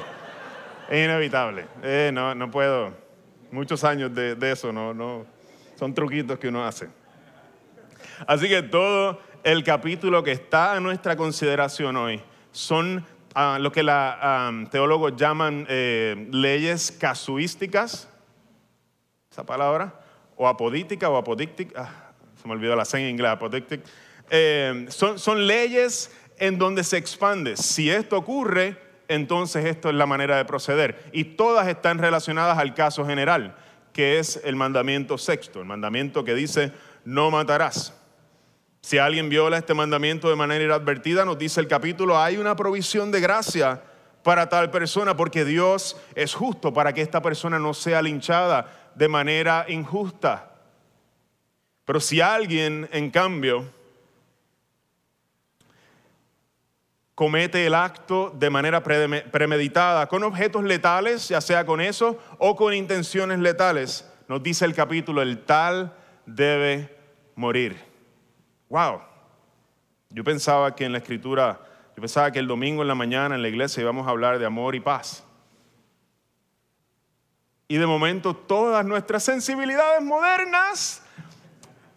[0.91, 1.65] inevitable.
[1.81, 2.93] Eh, no, no puedo.
[3.49, 5.25] Muchos años de, de eso, no, no,
[5.75, 6.87] son truquitos que uno hace.
[8.27, 12.21] Así que todo el capítulo que está a nuestra consideración hoy
[12.51, 18.09] son ah, lo que los ah, teólogos llaman eh, leyes casuísticas,
[19.31, 20.01] esa palabra,
[20.35, 23.83] o apodítica o apodíctica, ah, se me olvidó la C en inglés, apodíctica.
[24.29, 27.57] Eh, son, son leyes en donde se expande.
[27.57, 31.03] Si esto ocurre, entonces esto es la manera de proceder.
[31.11, 33.55] Y todas están relacionadas al caso general,
[33.93, 36.71] que es el mandamiento sexto, el mandamiento que dice,
[37.05, 37.96] no matarás.
[38.81, 43.11] Si alguien viola este mandamiento de manera inadvertida, nos dice el capítulo, hay una provisión
[43.11, 43.81] de gracia
[44.23, 49.07] para tal persona porque Dios es justo para que esta persona no sea linchada de
[49.07, 50.51] manera injusta.
[51.85, 53.71] Pero si alguien, en cambio,
[57.15, 62.73] comete el acto de manera premeditada, con objetos letales, ya sea con eso o con
[62.73, 66.95] intenciones letales, nos dice el capítulo, el tal debe
[67.35, 67.86] morir.
[68.69, 69.01] Wow.
[70.09, 71.59] Yo pensaba que en la escritura,
[71.95, 74.45] yo pensaba que el domingo en la mañana en la iglesia íbamos a hablar de
[74.45, 75.23] amor y paz.
[77.67, 81.03] Y de momento todas nuestras sensibilidades modernas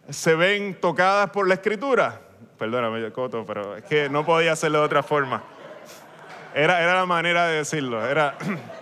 [0.09, 2.21] se ven tocadas por la escritura.
[2.59, 5.43] Perdóname, Coto, pero es que no podía hacerlo de otra forma.
[6.55, 8.05] Era, era la manera de decirlo.
[8.05, 8.37] Era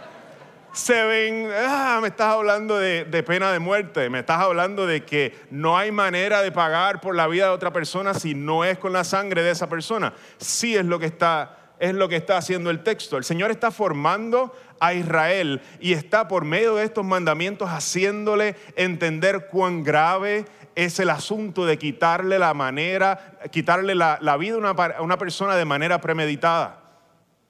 [0.79, 5.37] se ven, ah, me estás hablando de, pena de muerte, me estás hablando de que
[5.51, 8.93] no hay manera de pagar por la vida de otra persona si no es con
[8.93, 10.15] la sangre de esa persona.
[10.37, 13.17] Sí es lo que está, es lo que está haciendo el texto.
[13.17, 19.49] El Señor está formando a Israel y está por medio de estos mandamientos haciéndole entender
[19.51, 20.45] cuán grave
[20.77, 26.01] es el asunto de quitarle la manera, quitarle la, vida a una persona de manera
[26.01, 26.85] premeditada.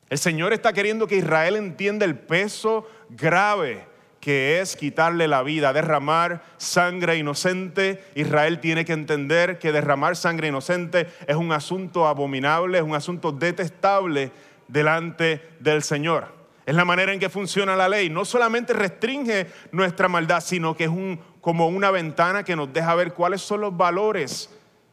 [0.09, 3.87] El Señor está queriendo que Israel entienda el peso grave
[4.21, 8.05] que es quitarle la vida, derramar sangre inocente.
[8.15, 13.33] Israel tiene que entender que derramar sangre inocente es un asunto abominable, es un asunto
[13.33, 14.33] detestable
[14.67, 16.37] delante del Señor.
[16.67, 18.11] Es la manera en que funciona la ley.
[18.11, 22.95] No solamente restringe nuestra maldad, sino que es un, como una ventana que nos deja
[22.95, 24.51] ver cuáles son los valores.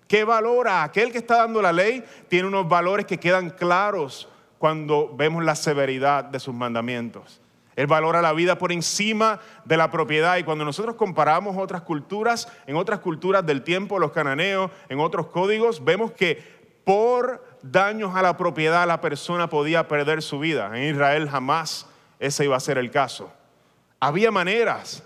[0.07, 0.83] ¿Qué valora?
[0.83, 5.55] Aquel que está dando la ley tiene unos valores que quedan claros cuando vemos la
[5.55, 7.41] severidad de sus mandamientos.
[7.75, 10.37] Él valora la vida por encima de la propiedad.
[10.37, 15.27] Y cuando nosotros comparamos otras culturas, en otras culturas del tiempo, los cananeos, en otros
[15.27, 20.71] códigos, vemos que por daños a la propiedad la persona podía perder su vida.
[20.73, 21.87] En Israel jamás
[22.19, 23.31] ese iba a ser el caso.
[23.99, 25.03] Había maneras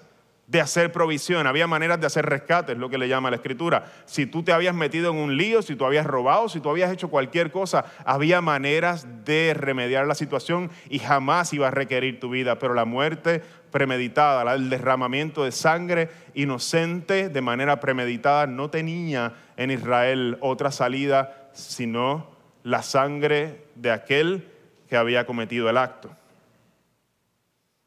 [0.50, 3.86] de hacer provisión, había maneras de hacer rescates, lo que le llama la escritura.
[4.06, 6.92] Si tú te habías metido en un lío, si tú habías robado, si tú habías
[6.92, 12.32] hecho cualquier cosa, había maneras de remediar la situación y jamás iba a requerir tu
[12.32, 12.58] vida.
[12.58, 19.70] Pero la muerte premeditada, el derramamiento de sangre inocente de manera premeditada, no tenía en
[19.70, 22.28] Israel otra salida sino
[22.64, 24.48] la sangre de aquel
[24.88, 26.10] que había cometido el acto.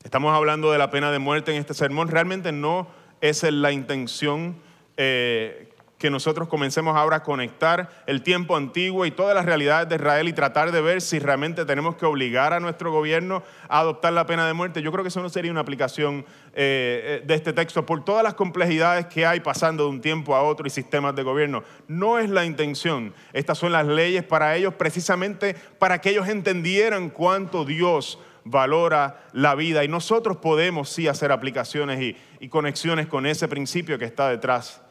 [0.04, 2.08] Estamos hablando de la pena de muerte en este sermón.
[2.08, 2.88] Realmente no
[3.20, 4.56] es la intención
[4.96, 9.94] eh, que nosotros comencemos ahora a conectar el tiempo antiguo y todas las realidades de
[9.94, 14.12] Israel y tratar de ver si realmente tenemos que obligar a nuestro gobierno a adoptar
[14.12, 14.82] la pena de muerte.
[14.82, 18.24] Yo creo que eso no sería una aplicación eh, eh, de este texto por todas
[18.24, 21.62] las complejidades que hay pasando de un tiempo a otro y sistemas de gobierno.
[21.86, 23.14] No es la intención.
[23.32, 29.54] Estas son las leyes para ellos precisamente para que ellos entendieran cuánto Dios valora la
[29.54, 34.82] vida y nosotros podemos sí hacer aplicaciones y, conexiones con ese principio que está detrás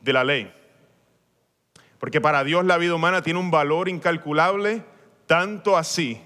[0.00, 0.52] de la ley.
[1.98, 4.82] Porque para Dios la vida humana tiene un valor incalculable,
[5.26, 6.20] tanto así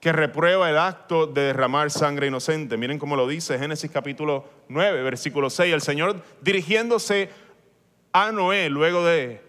[0.00, 2.76] que reprueba el acto de derramar sangre inocente.
[2.76, 5.72] Miren cómo lo dice Génesis capítulo 9, versículo 6.
[5.72, 7.30] El Señor dirigiéndose
[8.12, 9.42] a Noé luego de,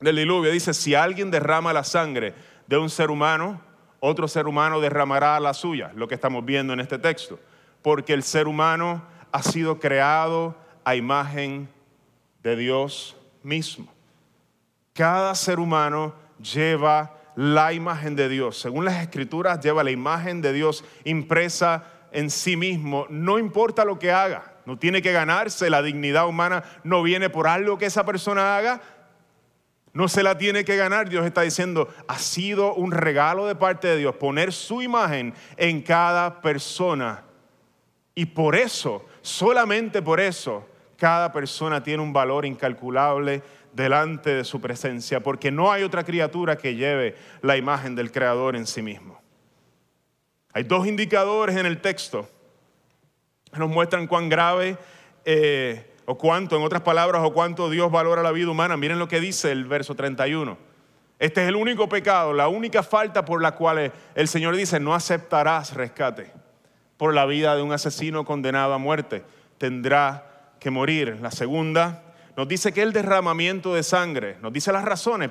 [0.00, 2.34] del diluvio dice, si alguien derrama la sangre
[2.66, 3.60] de un ser humano,
[4.04, 7.38] otro ser humano derramará la suya, lo que estamos viendo en este texto.
[7.82, 11.68] Porque el ser humano ha sido creado a imagen
[12.42, 13.86] de Dios mismo.
[14.92, 18.58] Cada ser humano lleva la imagen de Dios.
[18.58, 23.06] Según las escrituras, lleva la imagen de Dios impresa en sí mismo.
[23.08, 25.70] No importa lo que haga, no tiene que ganarse.
[25.70, 28.80] La dignidad humana no viene por algo que esa persona haga.
[29.92, 31.08] No se la tiene que ganar.
[31.08, 35.82] Dios está diciendo, ha sido un regalo de parte de Dios poner su imagen en
[35.82, 37.24] cada persona.
[38.14, 44.60] Y por eso, solamente por eso, cada persona tiene un valor incalculable delante de su
[44.60, 49.20] presencia, porque no hay otra criatura que lleve la imagen del Creador en sí mismo.
[50.52, 52.28] Hay dos indicadores en el texto
[53.50, 54.76] que nos muestran cuán grave
[55.24, 58.76] eh, o cuánto, en otras palabras, o cuánto Dios valora la vida humana.
[58.76, 60.56] Miren lo que dice el verso 31.
[61.18, 64.94] Este es el único pecado, la única falta por la cual el Señor dice, no
[64.94, 66.32] aceptarás rescate
[66.96, 69.24] por la vida de un asesino condenado a muerte.
[69.58, 71.18] Tendrá que morir.
[71.20, 72.02] La segunda
[72.36, 75.30] nos dice que el derramamiento de sangre, nos dice las razones,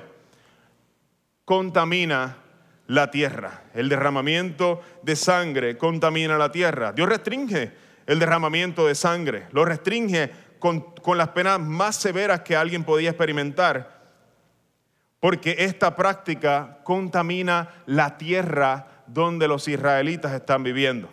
[1.44, 2.36] contamina
[2.86, 3.64] la tierra.
[3.74, 6.92] El derramamiento de sangre contamina la tierra.
[6.92, 7.72] Dios restringe
[8.06, 10.30] el derramamiento de sangre, lo restringe
[10.62, 14.00] con, las penas más severas que alguien podía experimentar,
[15.18, 21.12] porque esta práctica contamina la tierra donde los israelitas están viviendo.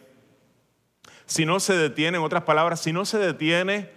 [1.26, 3.90] Si no se detiene, en otras palabras, si no se detiene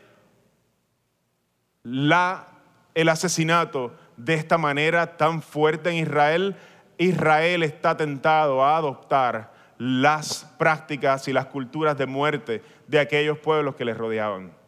[1.83, 2.49] la,
[2.95, 6.57] el asesinato de esta manera tan fuerte en Israel,
[6.97, 13.75] Israel está tentado a adoptar las prácticas y las culturas de muerte de aquellos pueblos
[13.75, 14.62] que les rodeaban.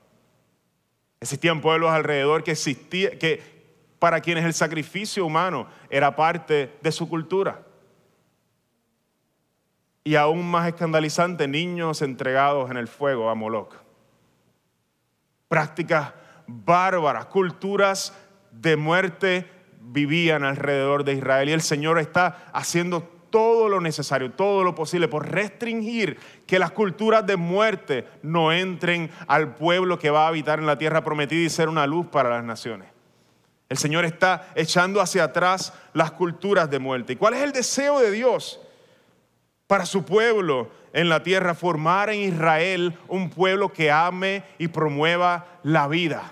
[1.25, 3.41] Existían pueblos alrededor que, existía, que
[3.99, 7.63] para quienes el sacrificio humano era parte de su cultura.
[10.05, 13.75] Y aún más escandalizante, niños entregados en el fuego a Moloch.
[15.49, 16.13] Prácticas
[16.47, 18.15] bárbaras, culturas
[18.51, 21.49] de muerte vivían alrededor de Israel.
[21.49, 26.71] Y el Señor está haciendo todo lo necesario, todo lo posible por restringir que las
[26.71, 31.45] culturas de muerte no entren al pueblo que va a habitar en la tierra prometida
[31.45, 32.87] y ser una luz para las naciones.
[33.69, 37.15] El Señor está echando hacia atrás las culturas de muerte.
[37.15, 38.61] ¿Y cuál es el deseo de Dios
[39.67, 40.71] para su pueblo?
[40.93, 46.31] en la tierra, formar en Israel un pueblo que ame y promueva la vida.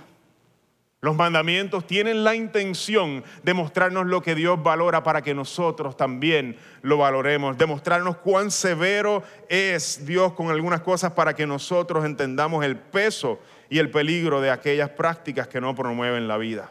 [1.05, 6.57] Los mandamientos tienen la intención de mostrarnos lo que Dios valora para que nosotros también
[6.81, 12.77] lo valoremos, demostrarnos cuán severo es Dios con algunas cosas para que nosotros entendamos el
[12.77, 16.71] peso y el peligro de aquellas prácticas que no promueven la vida.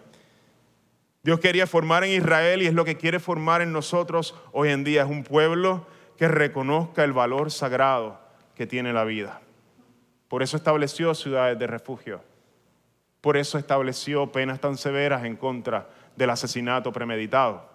[1.24, 4.86] Dios quería formar en Israel y es lo que quiere formar en nosotros hoy en
[4.86, 5.86] día, es un pueblo
[6.18, 8.18] que reconozca el valor sagrado
[8.56, 9.42] que tiene la vida.
[10.30, 12.31] Por eso estableció ciudades de refugio.
[13.22, 17.70] Por eso estableció penas tan severas en contra del asesinato premeditado.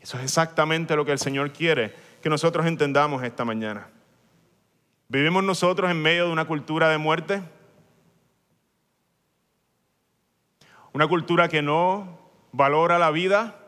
[0.00, 3.88] Eso es exactamente lo que el Señor quiere que nosotros entendamos esta mañana.
[5.08, 7.42] ¿Vivimos nosotros en medio de una cultura de muerte?
[10.92, 12.18] Una cultura que no
[12.52, 13.58] valora la vida,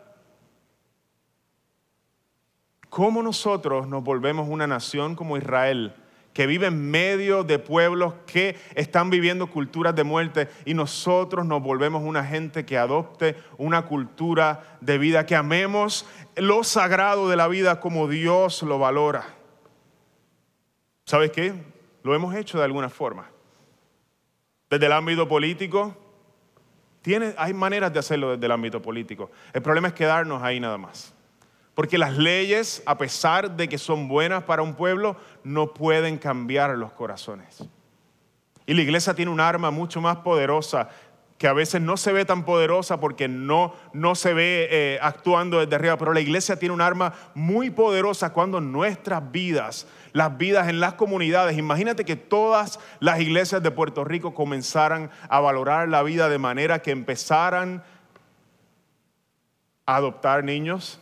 [2.90, 5.94] ¿Cómo nosotros nos volvemos una nación como Israel
[6.32, 11.62] que vive en medio de pueblos que están viviendo culturas de muerte y nosotros nos
[11.62, 17.48] volvemos una gente que adopte una cultura de vida, que amemos lo sagrado de la
[17.48, 19.24] vida como Dios lo valora?
[21.04, 21.52] ¿Sabes qué?
[22.04, 23.28] Lo hemos hecho de alguna forma.
[24.70, 25.96] Desde el ámbito político,
[27.02, 29.30] tiene, hay maneras de hacerlo desde el ámbito político.
[29.52, 31.12] El problema es quedarnos ahí nada más.
[31.80, 36.76] Porque las leyes, a pesar de que son buenas para un pueblo, no pueden cambiar
[36.76, 37.64] los corazones.
[38.66, 40.90] Y la iglesia tiene un arma mucho más poderosa
[41.38, 45.59] que a veces no se ve tan poderosa porque no, no se ve eh, actuando
[45.59, 50.68] desde arriba, pero la iglesia tiene un arma muy poderosa cuando nuestras vidas, las vidas
[50.68, 56.02] en las comunidades, imagínate que todas las iglesias de Puerto Rico comenzaran a valorar la
[56.02, 57.82] vida de manera que empezaran
[59.86, 61.00] a adoptar niños,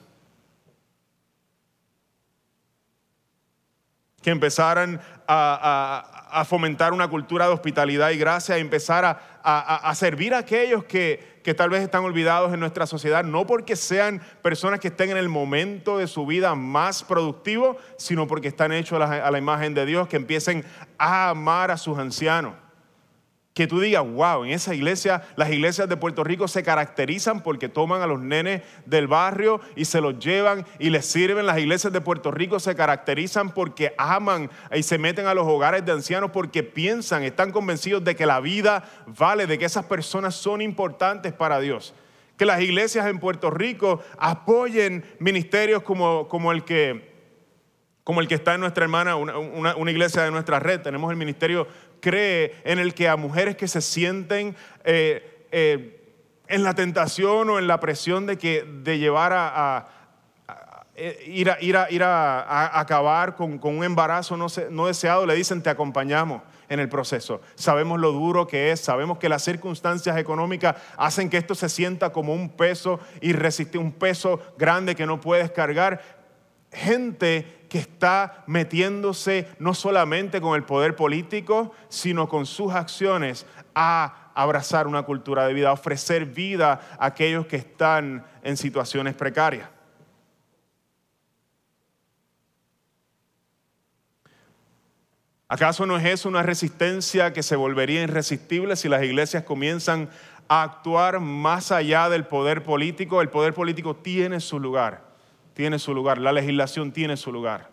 [4.28, 10.38] que empezaran a, fomentar una cultura de hospitalidad y gracia, a empezar a, servir a
[10.38, 14.88] aquellos que, que tal vez están olvidados en nuestra sociedad, no porque sean personas que
[14.88, 19.38] estén en el momento de su vida más productivo, sino porque están hechos a la
[19.38, 20.62] imagen de Dios, que empiecen
[20.98, 22.52] a amar a sus ancianos
[23.58, 27.68] que tú digas, wow, en esa iglesia, las iglesias de Puerto Rico se caracterizan porque
[27.68, 31.44] toman a los nenes del barrio y se los llevan y les sirven.
[31.44, 35.84] Las iglesias de Puerto Rico se caracterizan porque aman y se meten a los hogares
[35.84, 40.36] de ancianos porque piensan, están convencidos de que la vida vale, de que esas personas
[40.36, 41.94] son importantes para Dios.
[42.36, 47.08] Que las iglesias en Puerto Rico apoyen ministerios como, como el que
[48.08, 49.36] como el que está en nuestra hermana, una,
[49.76, 50.80] una, iglesia de nuestra red.
[50.80, 51.68] Tenemos el ministerio
[52.00, 55.94] cree en el que a mujeres que se sienten eh, eh,
[56.48, 59.86] en la tentación o en la presión de, que, de llevar a,
[60.96, 65.26] eh, ir, a, ir, a, ir a, acabar con, con, un embarazo no, no deseado,
[65.26, 67.40] le dicen te acompañamos en el proceso.
[67.54, 72.10] Sabemos lo duro que es, sabemos que las circunstancias económicas hacen que esto se sienta
[72.10, 76.17] como un peso irresistible, un peso grande que no puedes cargar.
[76.70, 84.32] Gente que está metiéndose no solamente con el poder político, sino con sus acciones a
[84.34, 89.68] abrazar una cultura de vida, a ofrecer vida a aquellos que están en situaciones precarias.
[95.50, 100.10] ¿Acaso no es eso una resistencia que se volvería irresistible si las iglesias comienzan
[100.46, 103.22] a actuar más allá del poder político?
[103.22, 105.07] El poder político tiene su lugar
[105.58, 107.68] tiene su lugar, la legislación tiene su lugar.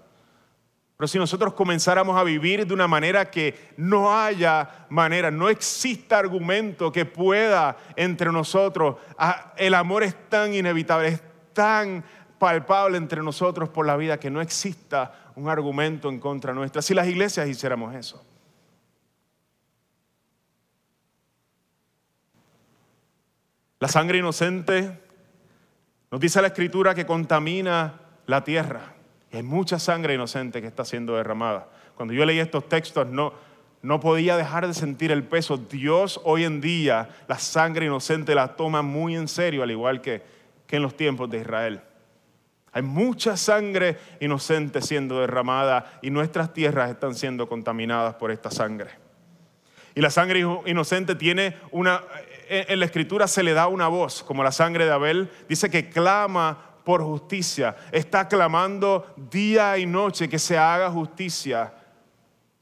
[0.98, 6.18] Pero si nosotros comenzáramos a vivir de una manera que no haya manera, no exista
[6.18, 11.22] argumento que pueda entre nosotros, ah, el amor es tan inevitable, es
[11.54, 12.04] tan
[12.40, 16.82] palpable entre nosotros por la vida que no exista un argumento en contra nuestra.
[16.82, 18.26] Si las iglesias hiciéramos eso.
[23.80, 25.05] La sangre inocente
[26.16, 27.96] nos dice la escritura que contamina
[28.26, 28.94] la tierra.
[29.34, 31.68] Hay mucha sangre inocente que está siendo derramada.
[31.98, 33.34] Cuando yo leí estos textos no,
[33.82, 35.58] no podía dejar de sentir el peso.
[35.58, 40.22] Dios hoy en día la sangre inocente la toma muy en serio, al igual que,
[40.66, 41.82] que en los tiempos de Israel.
[42.72, 48.92] Hay mucha sangre inocente siendo derramada y nuestras tierras están siendo contaminadas por esta sangre.
[49.96, 52.04] Y la sangre inocente tiene una,
[52.50, 55.90] en la escritura se le da una voz, como la sangre de Abel, dice que
[55.90, 61.74] clama por justicia, está clamando día y noche que se haga justicia,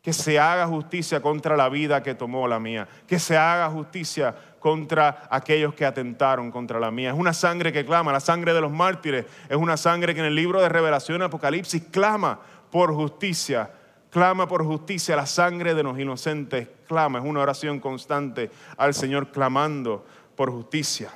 [0.02, 4.34] que se haga justicia contra la vida que tomó la mía, que se haga justicia
[4.60, 7.10] contra aquellos que atentaron contra la mía.
[7.10, 10.28] Es una sangre que clama, la sangre de los mártires, es una sangre que en
[10.28, 12.40] el libro de Revelación Apocalipsis clama
[12.72, 13.70] por justicia
[14.14, 19.32] clama por justicia, la sangre de los inocentes clama, es una oración constante al Señor
[19.32, 20.06] clamando
[20.36, 21.12] por justicia.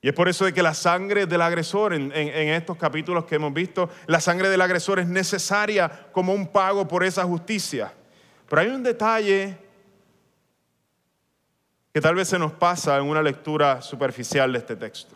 [0.00, 3.52] Y es por eso de que la sangre del agresor, en, estos capítulos que hemos
[3.52, 7.92] visto, la sangre del agresor es necesaria como un pago por esa justicia.
[8.48, 9.58] Pero hay un detalle
[11.92, 15.14] que tal vez se nos pasa en una lectura superficial de este texto.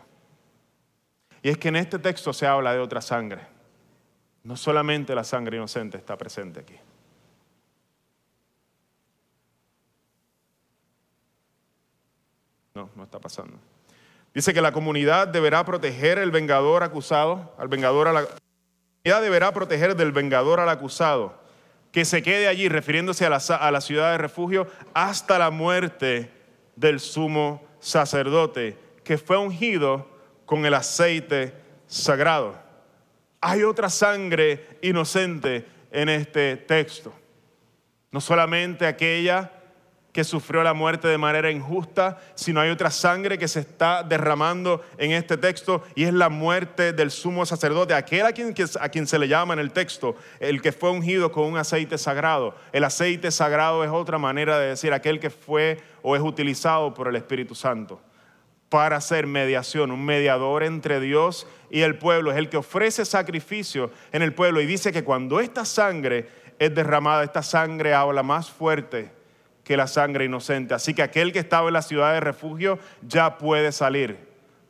[1.41, 3.58] Y es que en este texto se habla de otra sangre.
[4.43, 6.75] No solamente la sangre inocente está presente aquí.
[12.73, 13.57] No, no está pasando.
[14.33, 19.51] Dice que la comunidad deberá proteger el vengador acusado, al vengador a la, comunidad deberá
[19.53, 21.41] proteger del vengador al acusado,
[21.91, 26.31] que se quede allí, refiriéndose a la, a la ciudad de refugio, hasta la muerte
[26.75, 30.07] del sumo sacerdote, que fue ungido
[30.45, 31.53] con el aceite
[31.87, 32.68] sagrado.
[33.41, 37.13] Hay otra sangre inocente en este texto.
[38.11, 39.51] No solamente aquella
[40.11, 44.83] que sufrió la muerte de manera injusta, sino hay otra sangre que se está derramando
[44.97, 49.05] en este texto y es la muerte del sumo sacerdote, aquel a quien, a quien
[49.05, 52.55] se le llama en el texto, el que fue ungido con un aceite sagrado.
[52.73, 57.07] El aceite sagrado es otra manera de decir aquel que fue o es utilizado por
[57.07, 58.01] el Espíritu Santo
[58.69, 63.91] para hacer mediación, un mediador entre Dios y el pueblo, es el que ofrece sacrificio
[64.11, 68.49] en el pueblo y dice que cuando esta sangre es derramada, esta sangre habla más
[68.49, 69.11] fuerte
[69.63, 70.73] que la sangre inocente.
[70.73, 74.17] Así que aquel que estaba en la ciudad de refugio ya puede salir,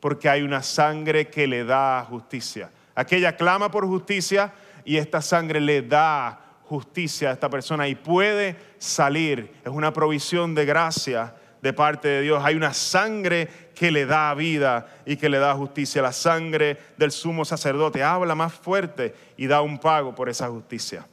[0.00, 2.70] porque hay una sangre que le da justicia.
[2.94, 4.52] Aquella clama por justicia
[4.84, 9.52] y esta sangre le da justicia a esta persona y puede salir.
[9.64, 12.42] Es una provisión de gracia de parte de Dios.
[12.44, 16.02] Hay una sangre que le da vida y que le da justicia.
[16.02, 21.06] La sangre del sumo sacerdote habla más fuerte y da un pago por esa justicia.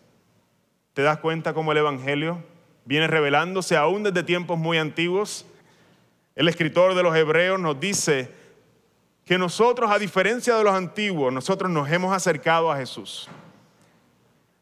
[0.94, 2.44] ¿Te das cuenta cómo el Evangelio
[2.86, 5.46] viene revelándose aún desde tiempos muy antiguos?
[6.36, 8.32] El escritor de los Hebreos nos dice
[9.26, 13.28] que nosotros, a diferencia de los antiguos, nosotros nos hemos acercado a Jesús.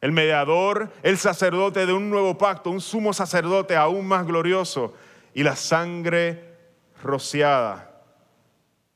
[0.01, 4.93] El mediador, el sacerdote de un nuevo pacto, un sumo sacerdote aún más glorioso
[5.35, 6.55] y la sangre
[7.03, 7.91] rociada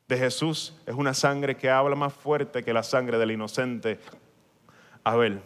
[0.08, 4.00] de Jesús es una sangre que habla más fuerte que la sangre del inocente
[5.04, 5.42] Abel.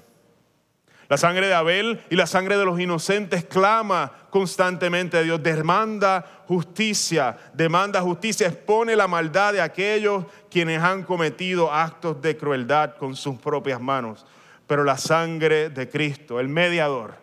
[1.09, 6.43] La sangre de Abel y la sangre de los inocentes clama constantemente a Dios, demanda
[6.47, 13.15] justicia, demanda justicia, expone la maldad de aquellos quienes han cometido actos de crueldad con
[13.15, 14.27] sus propias manos.
[14.67, 17.15] Pero la sangre de Cristo, el mediador,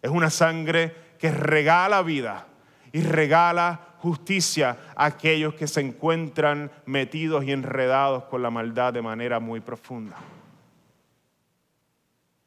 [0.00, 2.46] es una sangre que regala vida
[2.92, 9.02] y regala justicia a aquellos que se encuentran metidos y enredados con la maldad de
[9.02, 10.16] manera muy profunda.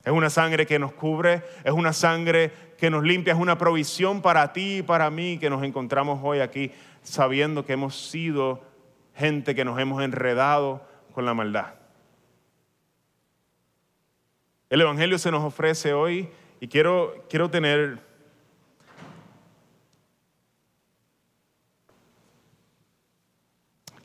[0.03, 4.21] Es una sangre que nos cubre, es una sangre que nos limpia, es una provisión
[4.21, 6.71] para ti y para mí que nos encontramos hoy aquí
[7.03, 8.61] sabiendo que hemos sido
[9.15, 11.75] gente que nos hemos enredado con la maldad.
[14.69, 16.29] El Evangelio se nos ofrece hoy
[16.59, 17.99] y quiero, quiero tener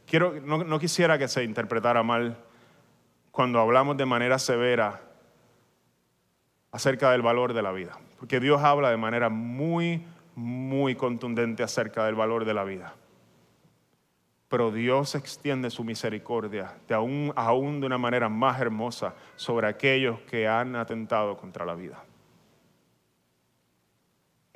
[0.09, 2.39] Quiero, no, quisiera que se interpretara mal
[3.31, 5.03] cuando hablamos de manera severa
[6.73, 12.07] acerca del valor de la vida, porque Dios habla de manera muy, muy contundente acerca
[12.07, 12.95] del valor de la vida.
[14.49, 20.21] Pero Dios extiende su misericordia de aún, aún de una manera más hermosa sobre aquellos
[20.21, 22.03] que han atentado contra la vida.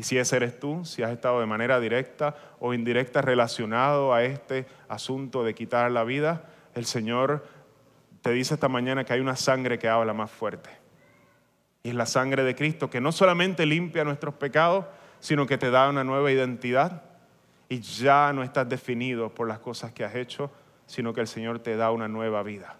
[0.02, 4.24] Y si ese eres tú, si has estado de manera directa o indirecta relacionado a
[4.24, 7.46] este asunto de quitar la vida, el Señor
[8.20, 10.70] te dice esta mañana que hay una sangre que habla más fuerte.
[11.84, 14.86] Y es la sangre de Cristo que no solamente limpia nuestros pecados,
[15.20, 17.04] sino que te da una nueva identidad
[17.68, 20.50] y ya no estás definido por las cosas que has hecho,
[20.84, 22.74] sino que el Señor te da una nueva vida.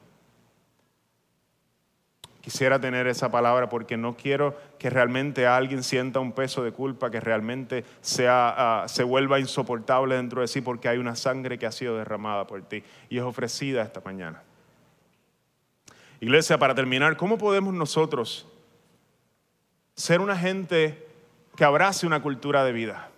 [2.43, 7.09] Quisiera tener esa palabra porque no quiero que realmente alguien sienta un peso de culpa,
[7.09, 11.67] que realmente sea, ah, se vuelva insoportable dentro de sí porque hay una sangre que
[11.67, 14.43] ha sido derramada por ti y es ofrecida esta mañana.
[16.19, 18.49] Iglesia, para terminar, ¿cómo podemos nosotros
[19.95, 21.07] ser una gente
[21.55, 23.12] que abrace una cultura de vida?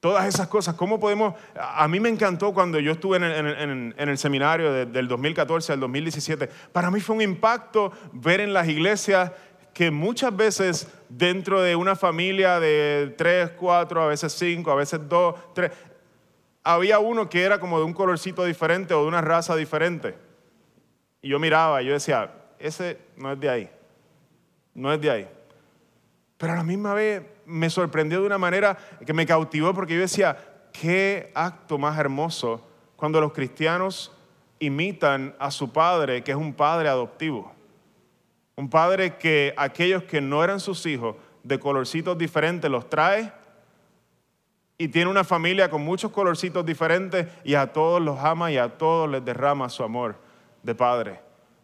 [0.00, 1.34] Todas esas cosas, ¿cómo podemos?
[1.54, 6.48] A mí me encantó cuando yo estuve en el, seminario del 2014 al 2017.
[6.72, 9.30] Para mí fue un impacto ver en las iglesias
[9.74, 15.00] que muchas veces dentro de una familia de tres, cuatro, a veces cinco, a veces
[15.06, 15.70] dos, tres,
[16.64, 20.16] había uno que era como de un colorcito diferente o de una raza diferente.
[21.20, 23.70] Y yo miraba y yo decía, ese no es de ahí,
[24.74, 25.28] no es de ahí.
[26.38, 30.00] Pero a la misma vez me sorprendió de una manera que me cautivó porque yo
[30.00, 30.36] decía,
[30.72, 34.12] qué acto más hermoso cuando los cristianos
[34.58, 37.52] imitan a su padre, que es un padre adoptivo.
[38.56, 43.32] Un padre que aquellos que no eran sus hijos, de colorcitos diferentes, los trae
[44.76, 48.68] y tiene una familia con muchos colorcitos diferentes y a todos los ama y a
[48.68, 50.16] todos les derrama su amor
[50.62, 51.20] de padre.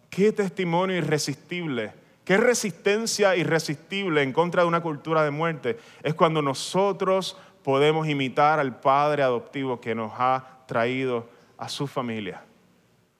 [0.08, 1.92] Qué testimonio irresistible
[2.26, 8.58] Qué resistencia irresistible en contra de una cultura de muerte es cuando nosotros podemos imitar
[8.58, 12.42] al Padre adoptivo que nos ha traído a su familia.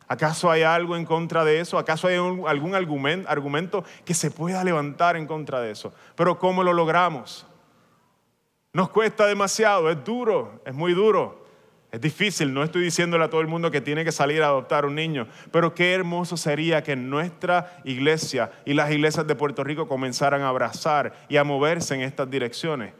[0.09, 1.79] ¿Acaso hay algo en contra de eso?
[1.79, 5.93] ¿Acaso hay algún argumento que se pueda levantar en contra de eso?
[6.17, 7.47] Pero ¿cómo lo logramos?
[8.73, 11.46] Nos cuesta demasiado, es duro, es muy duro.
[11.97, 14.85] Es difícil, no estoy diciéndole a todo el mundo que tiene que salir a adoptar
[14.85, 19.89] un niño, pero qué hermoso sería que nuestra iglesia y las iglesias de Puerto Rico
[19.89, 22.93] comenzaran a abrazar y a moverse en estas direcciones.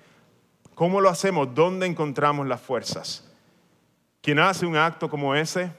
[0.75, 1.55] ¿Cómo lo hacemos?
[1.55, 3.31] ¿Dónde encontramos las fuerzas?
[4.23, 5.71] Quien hace un acto como ese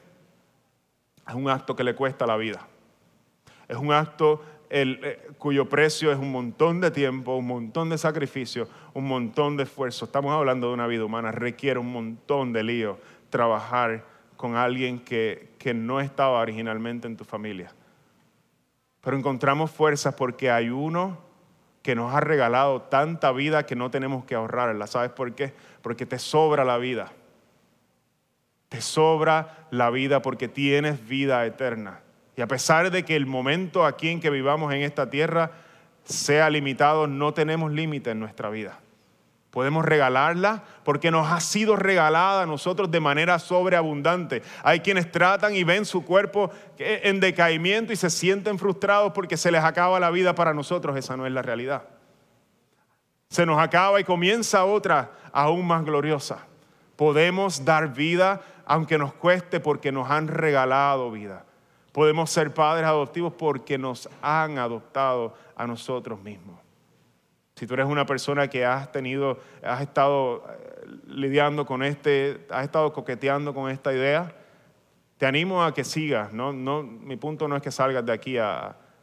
[1.28, 2.68] es un acto que le cuesta la vida.
[3.68, 8.68] Es un acto eh, cuyo precio es un montón de tiempo, un montón de sacrificio,
[8.94, 10.06] un montón de esfuerzo.
[10.06, 15.50] Estamos hablando de una vida humana, requiere un montón de lío trabajar con alguien que,
[15.58, 17.72] que no estaba originalmente en tu familia.
[19.02, 21.18] Pero encontramos fuerzas porque hay uno
[21.82, 24.88] que nos ha regalado tanta vida que no tenemos que ahorrarla.
[24.88, 25.54] ¿Sabes por qué?
[25.82, 27.14] Porque te sobra la vida.
[28.70, 32.02] Te sobra la vida porque tienes vida eterna.
[32.38, 35.52] Y a pesar de que el momento aquí en que vivamos en esta tierra
[36.06, 38.80] sea limitado, no tenemos límite en nuestra vida.
[39.50, 44.44] Podemos regalarla porque nos ha sido regalada a nosotros de manera sobreabundante.
[44.62, 49.50] Hay quienes tratan y ven su cuerpo en decaimiento y se sienten frustrados porque se
[49.50, 50.96] les acaba la vida para nosotros.
[50.96, 51.86] Esa no es la realidad.
[53.30, 56.46] Se nos acaba y comienza otra aún más gloriosa.
[56.98, 61.47] Podemos dar vida aunque nos cueste porque nos han regalado vida.
[61.92, 66.60] Podemos ser padres adoptivos porque nos han adoptado a nosotros mismos.
[67.58, 72.66] Si tú eres una persona que has tenido, has estado eh, lidiando con este, has
[72.66, 74.32] estado coqueteando con esta idea,
[75.18, 76.32] te animo a que sigas.
[76.34, 78.38] No, no, mi punto no es que salgas de aquí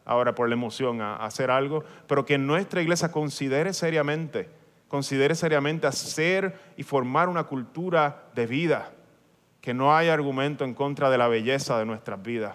[0.04, 4.48] ahora por la emoción a, a hacer algo, pero que nuestra iglesia considere seriamente,
[4.86, 8.92] considere seriamente hacer y formar una cultura de vida,
[9.60, 12.54] que no haya argumento en contra de la belleza de nuestras vidas,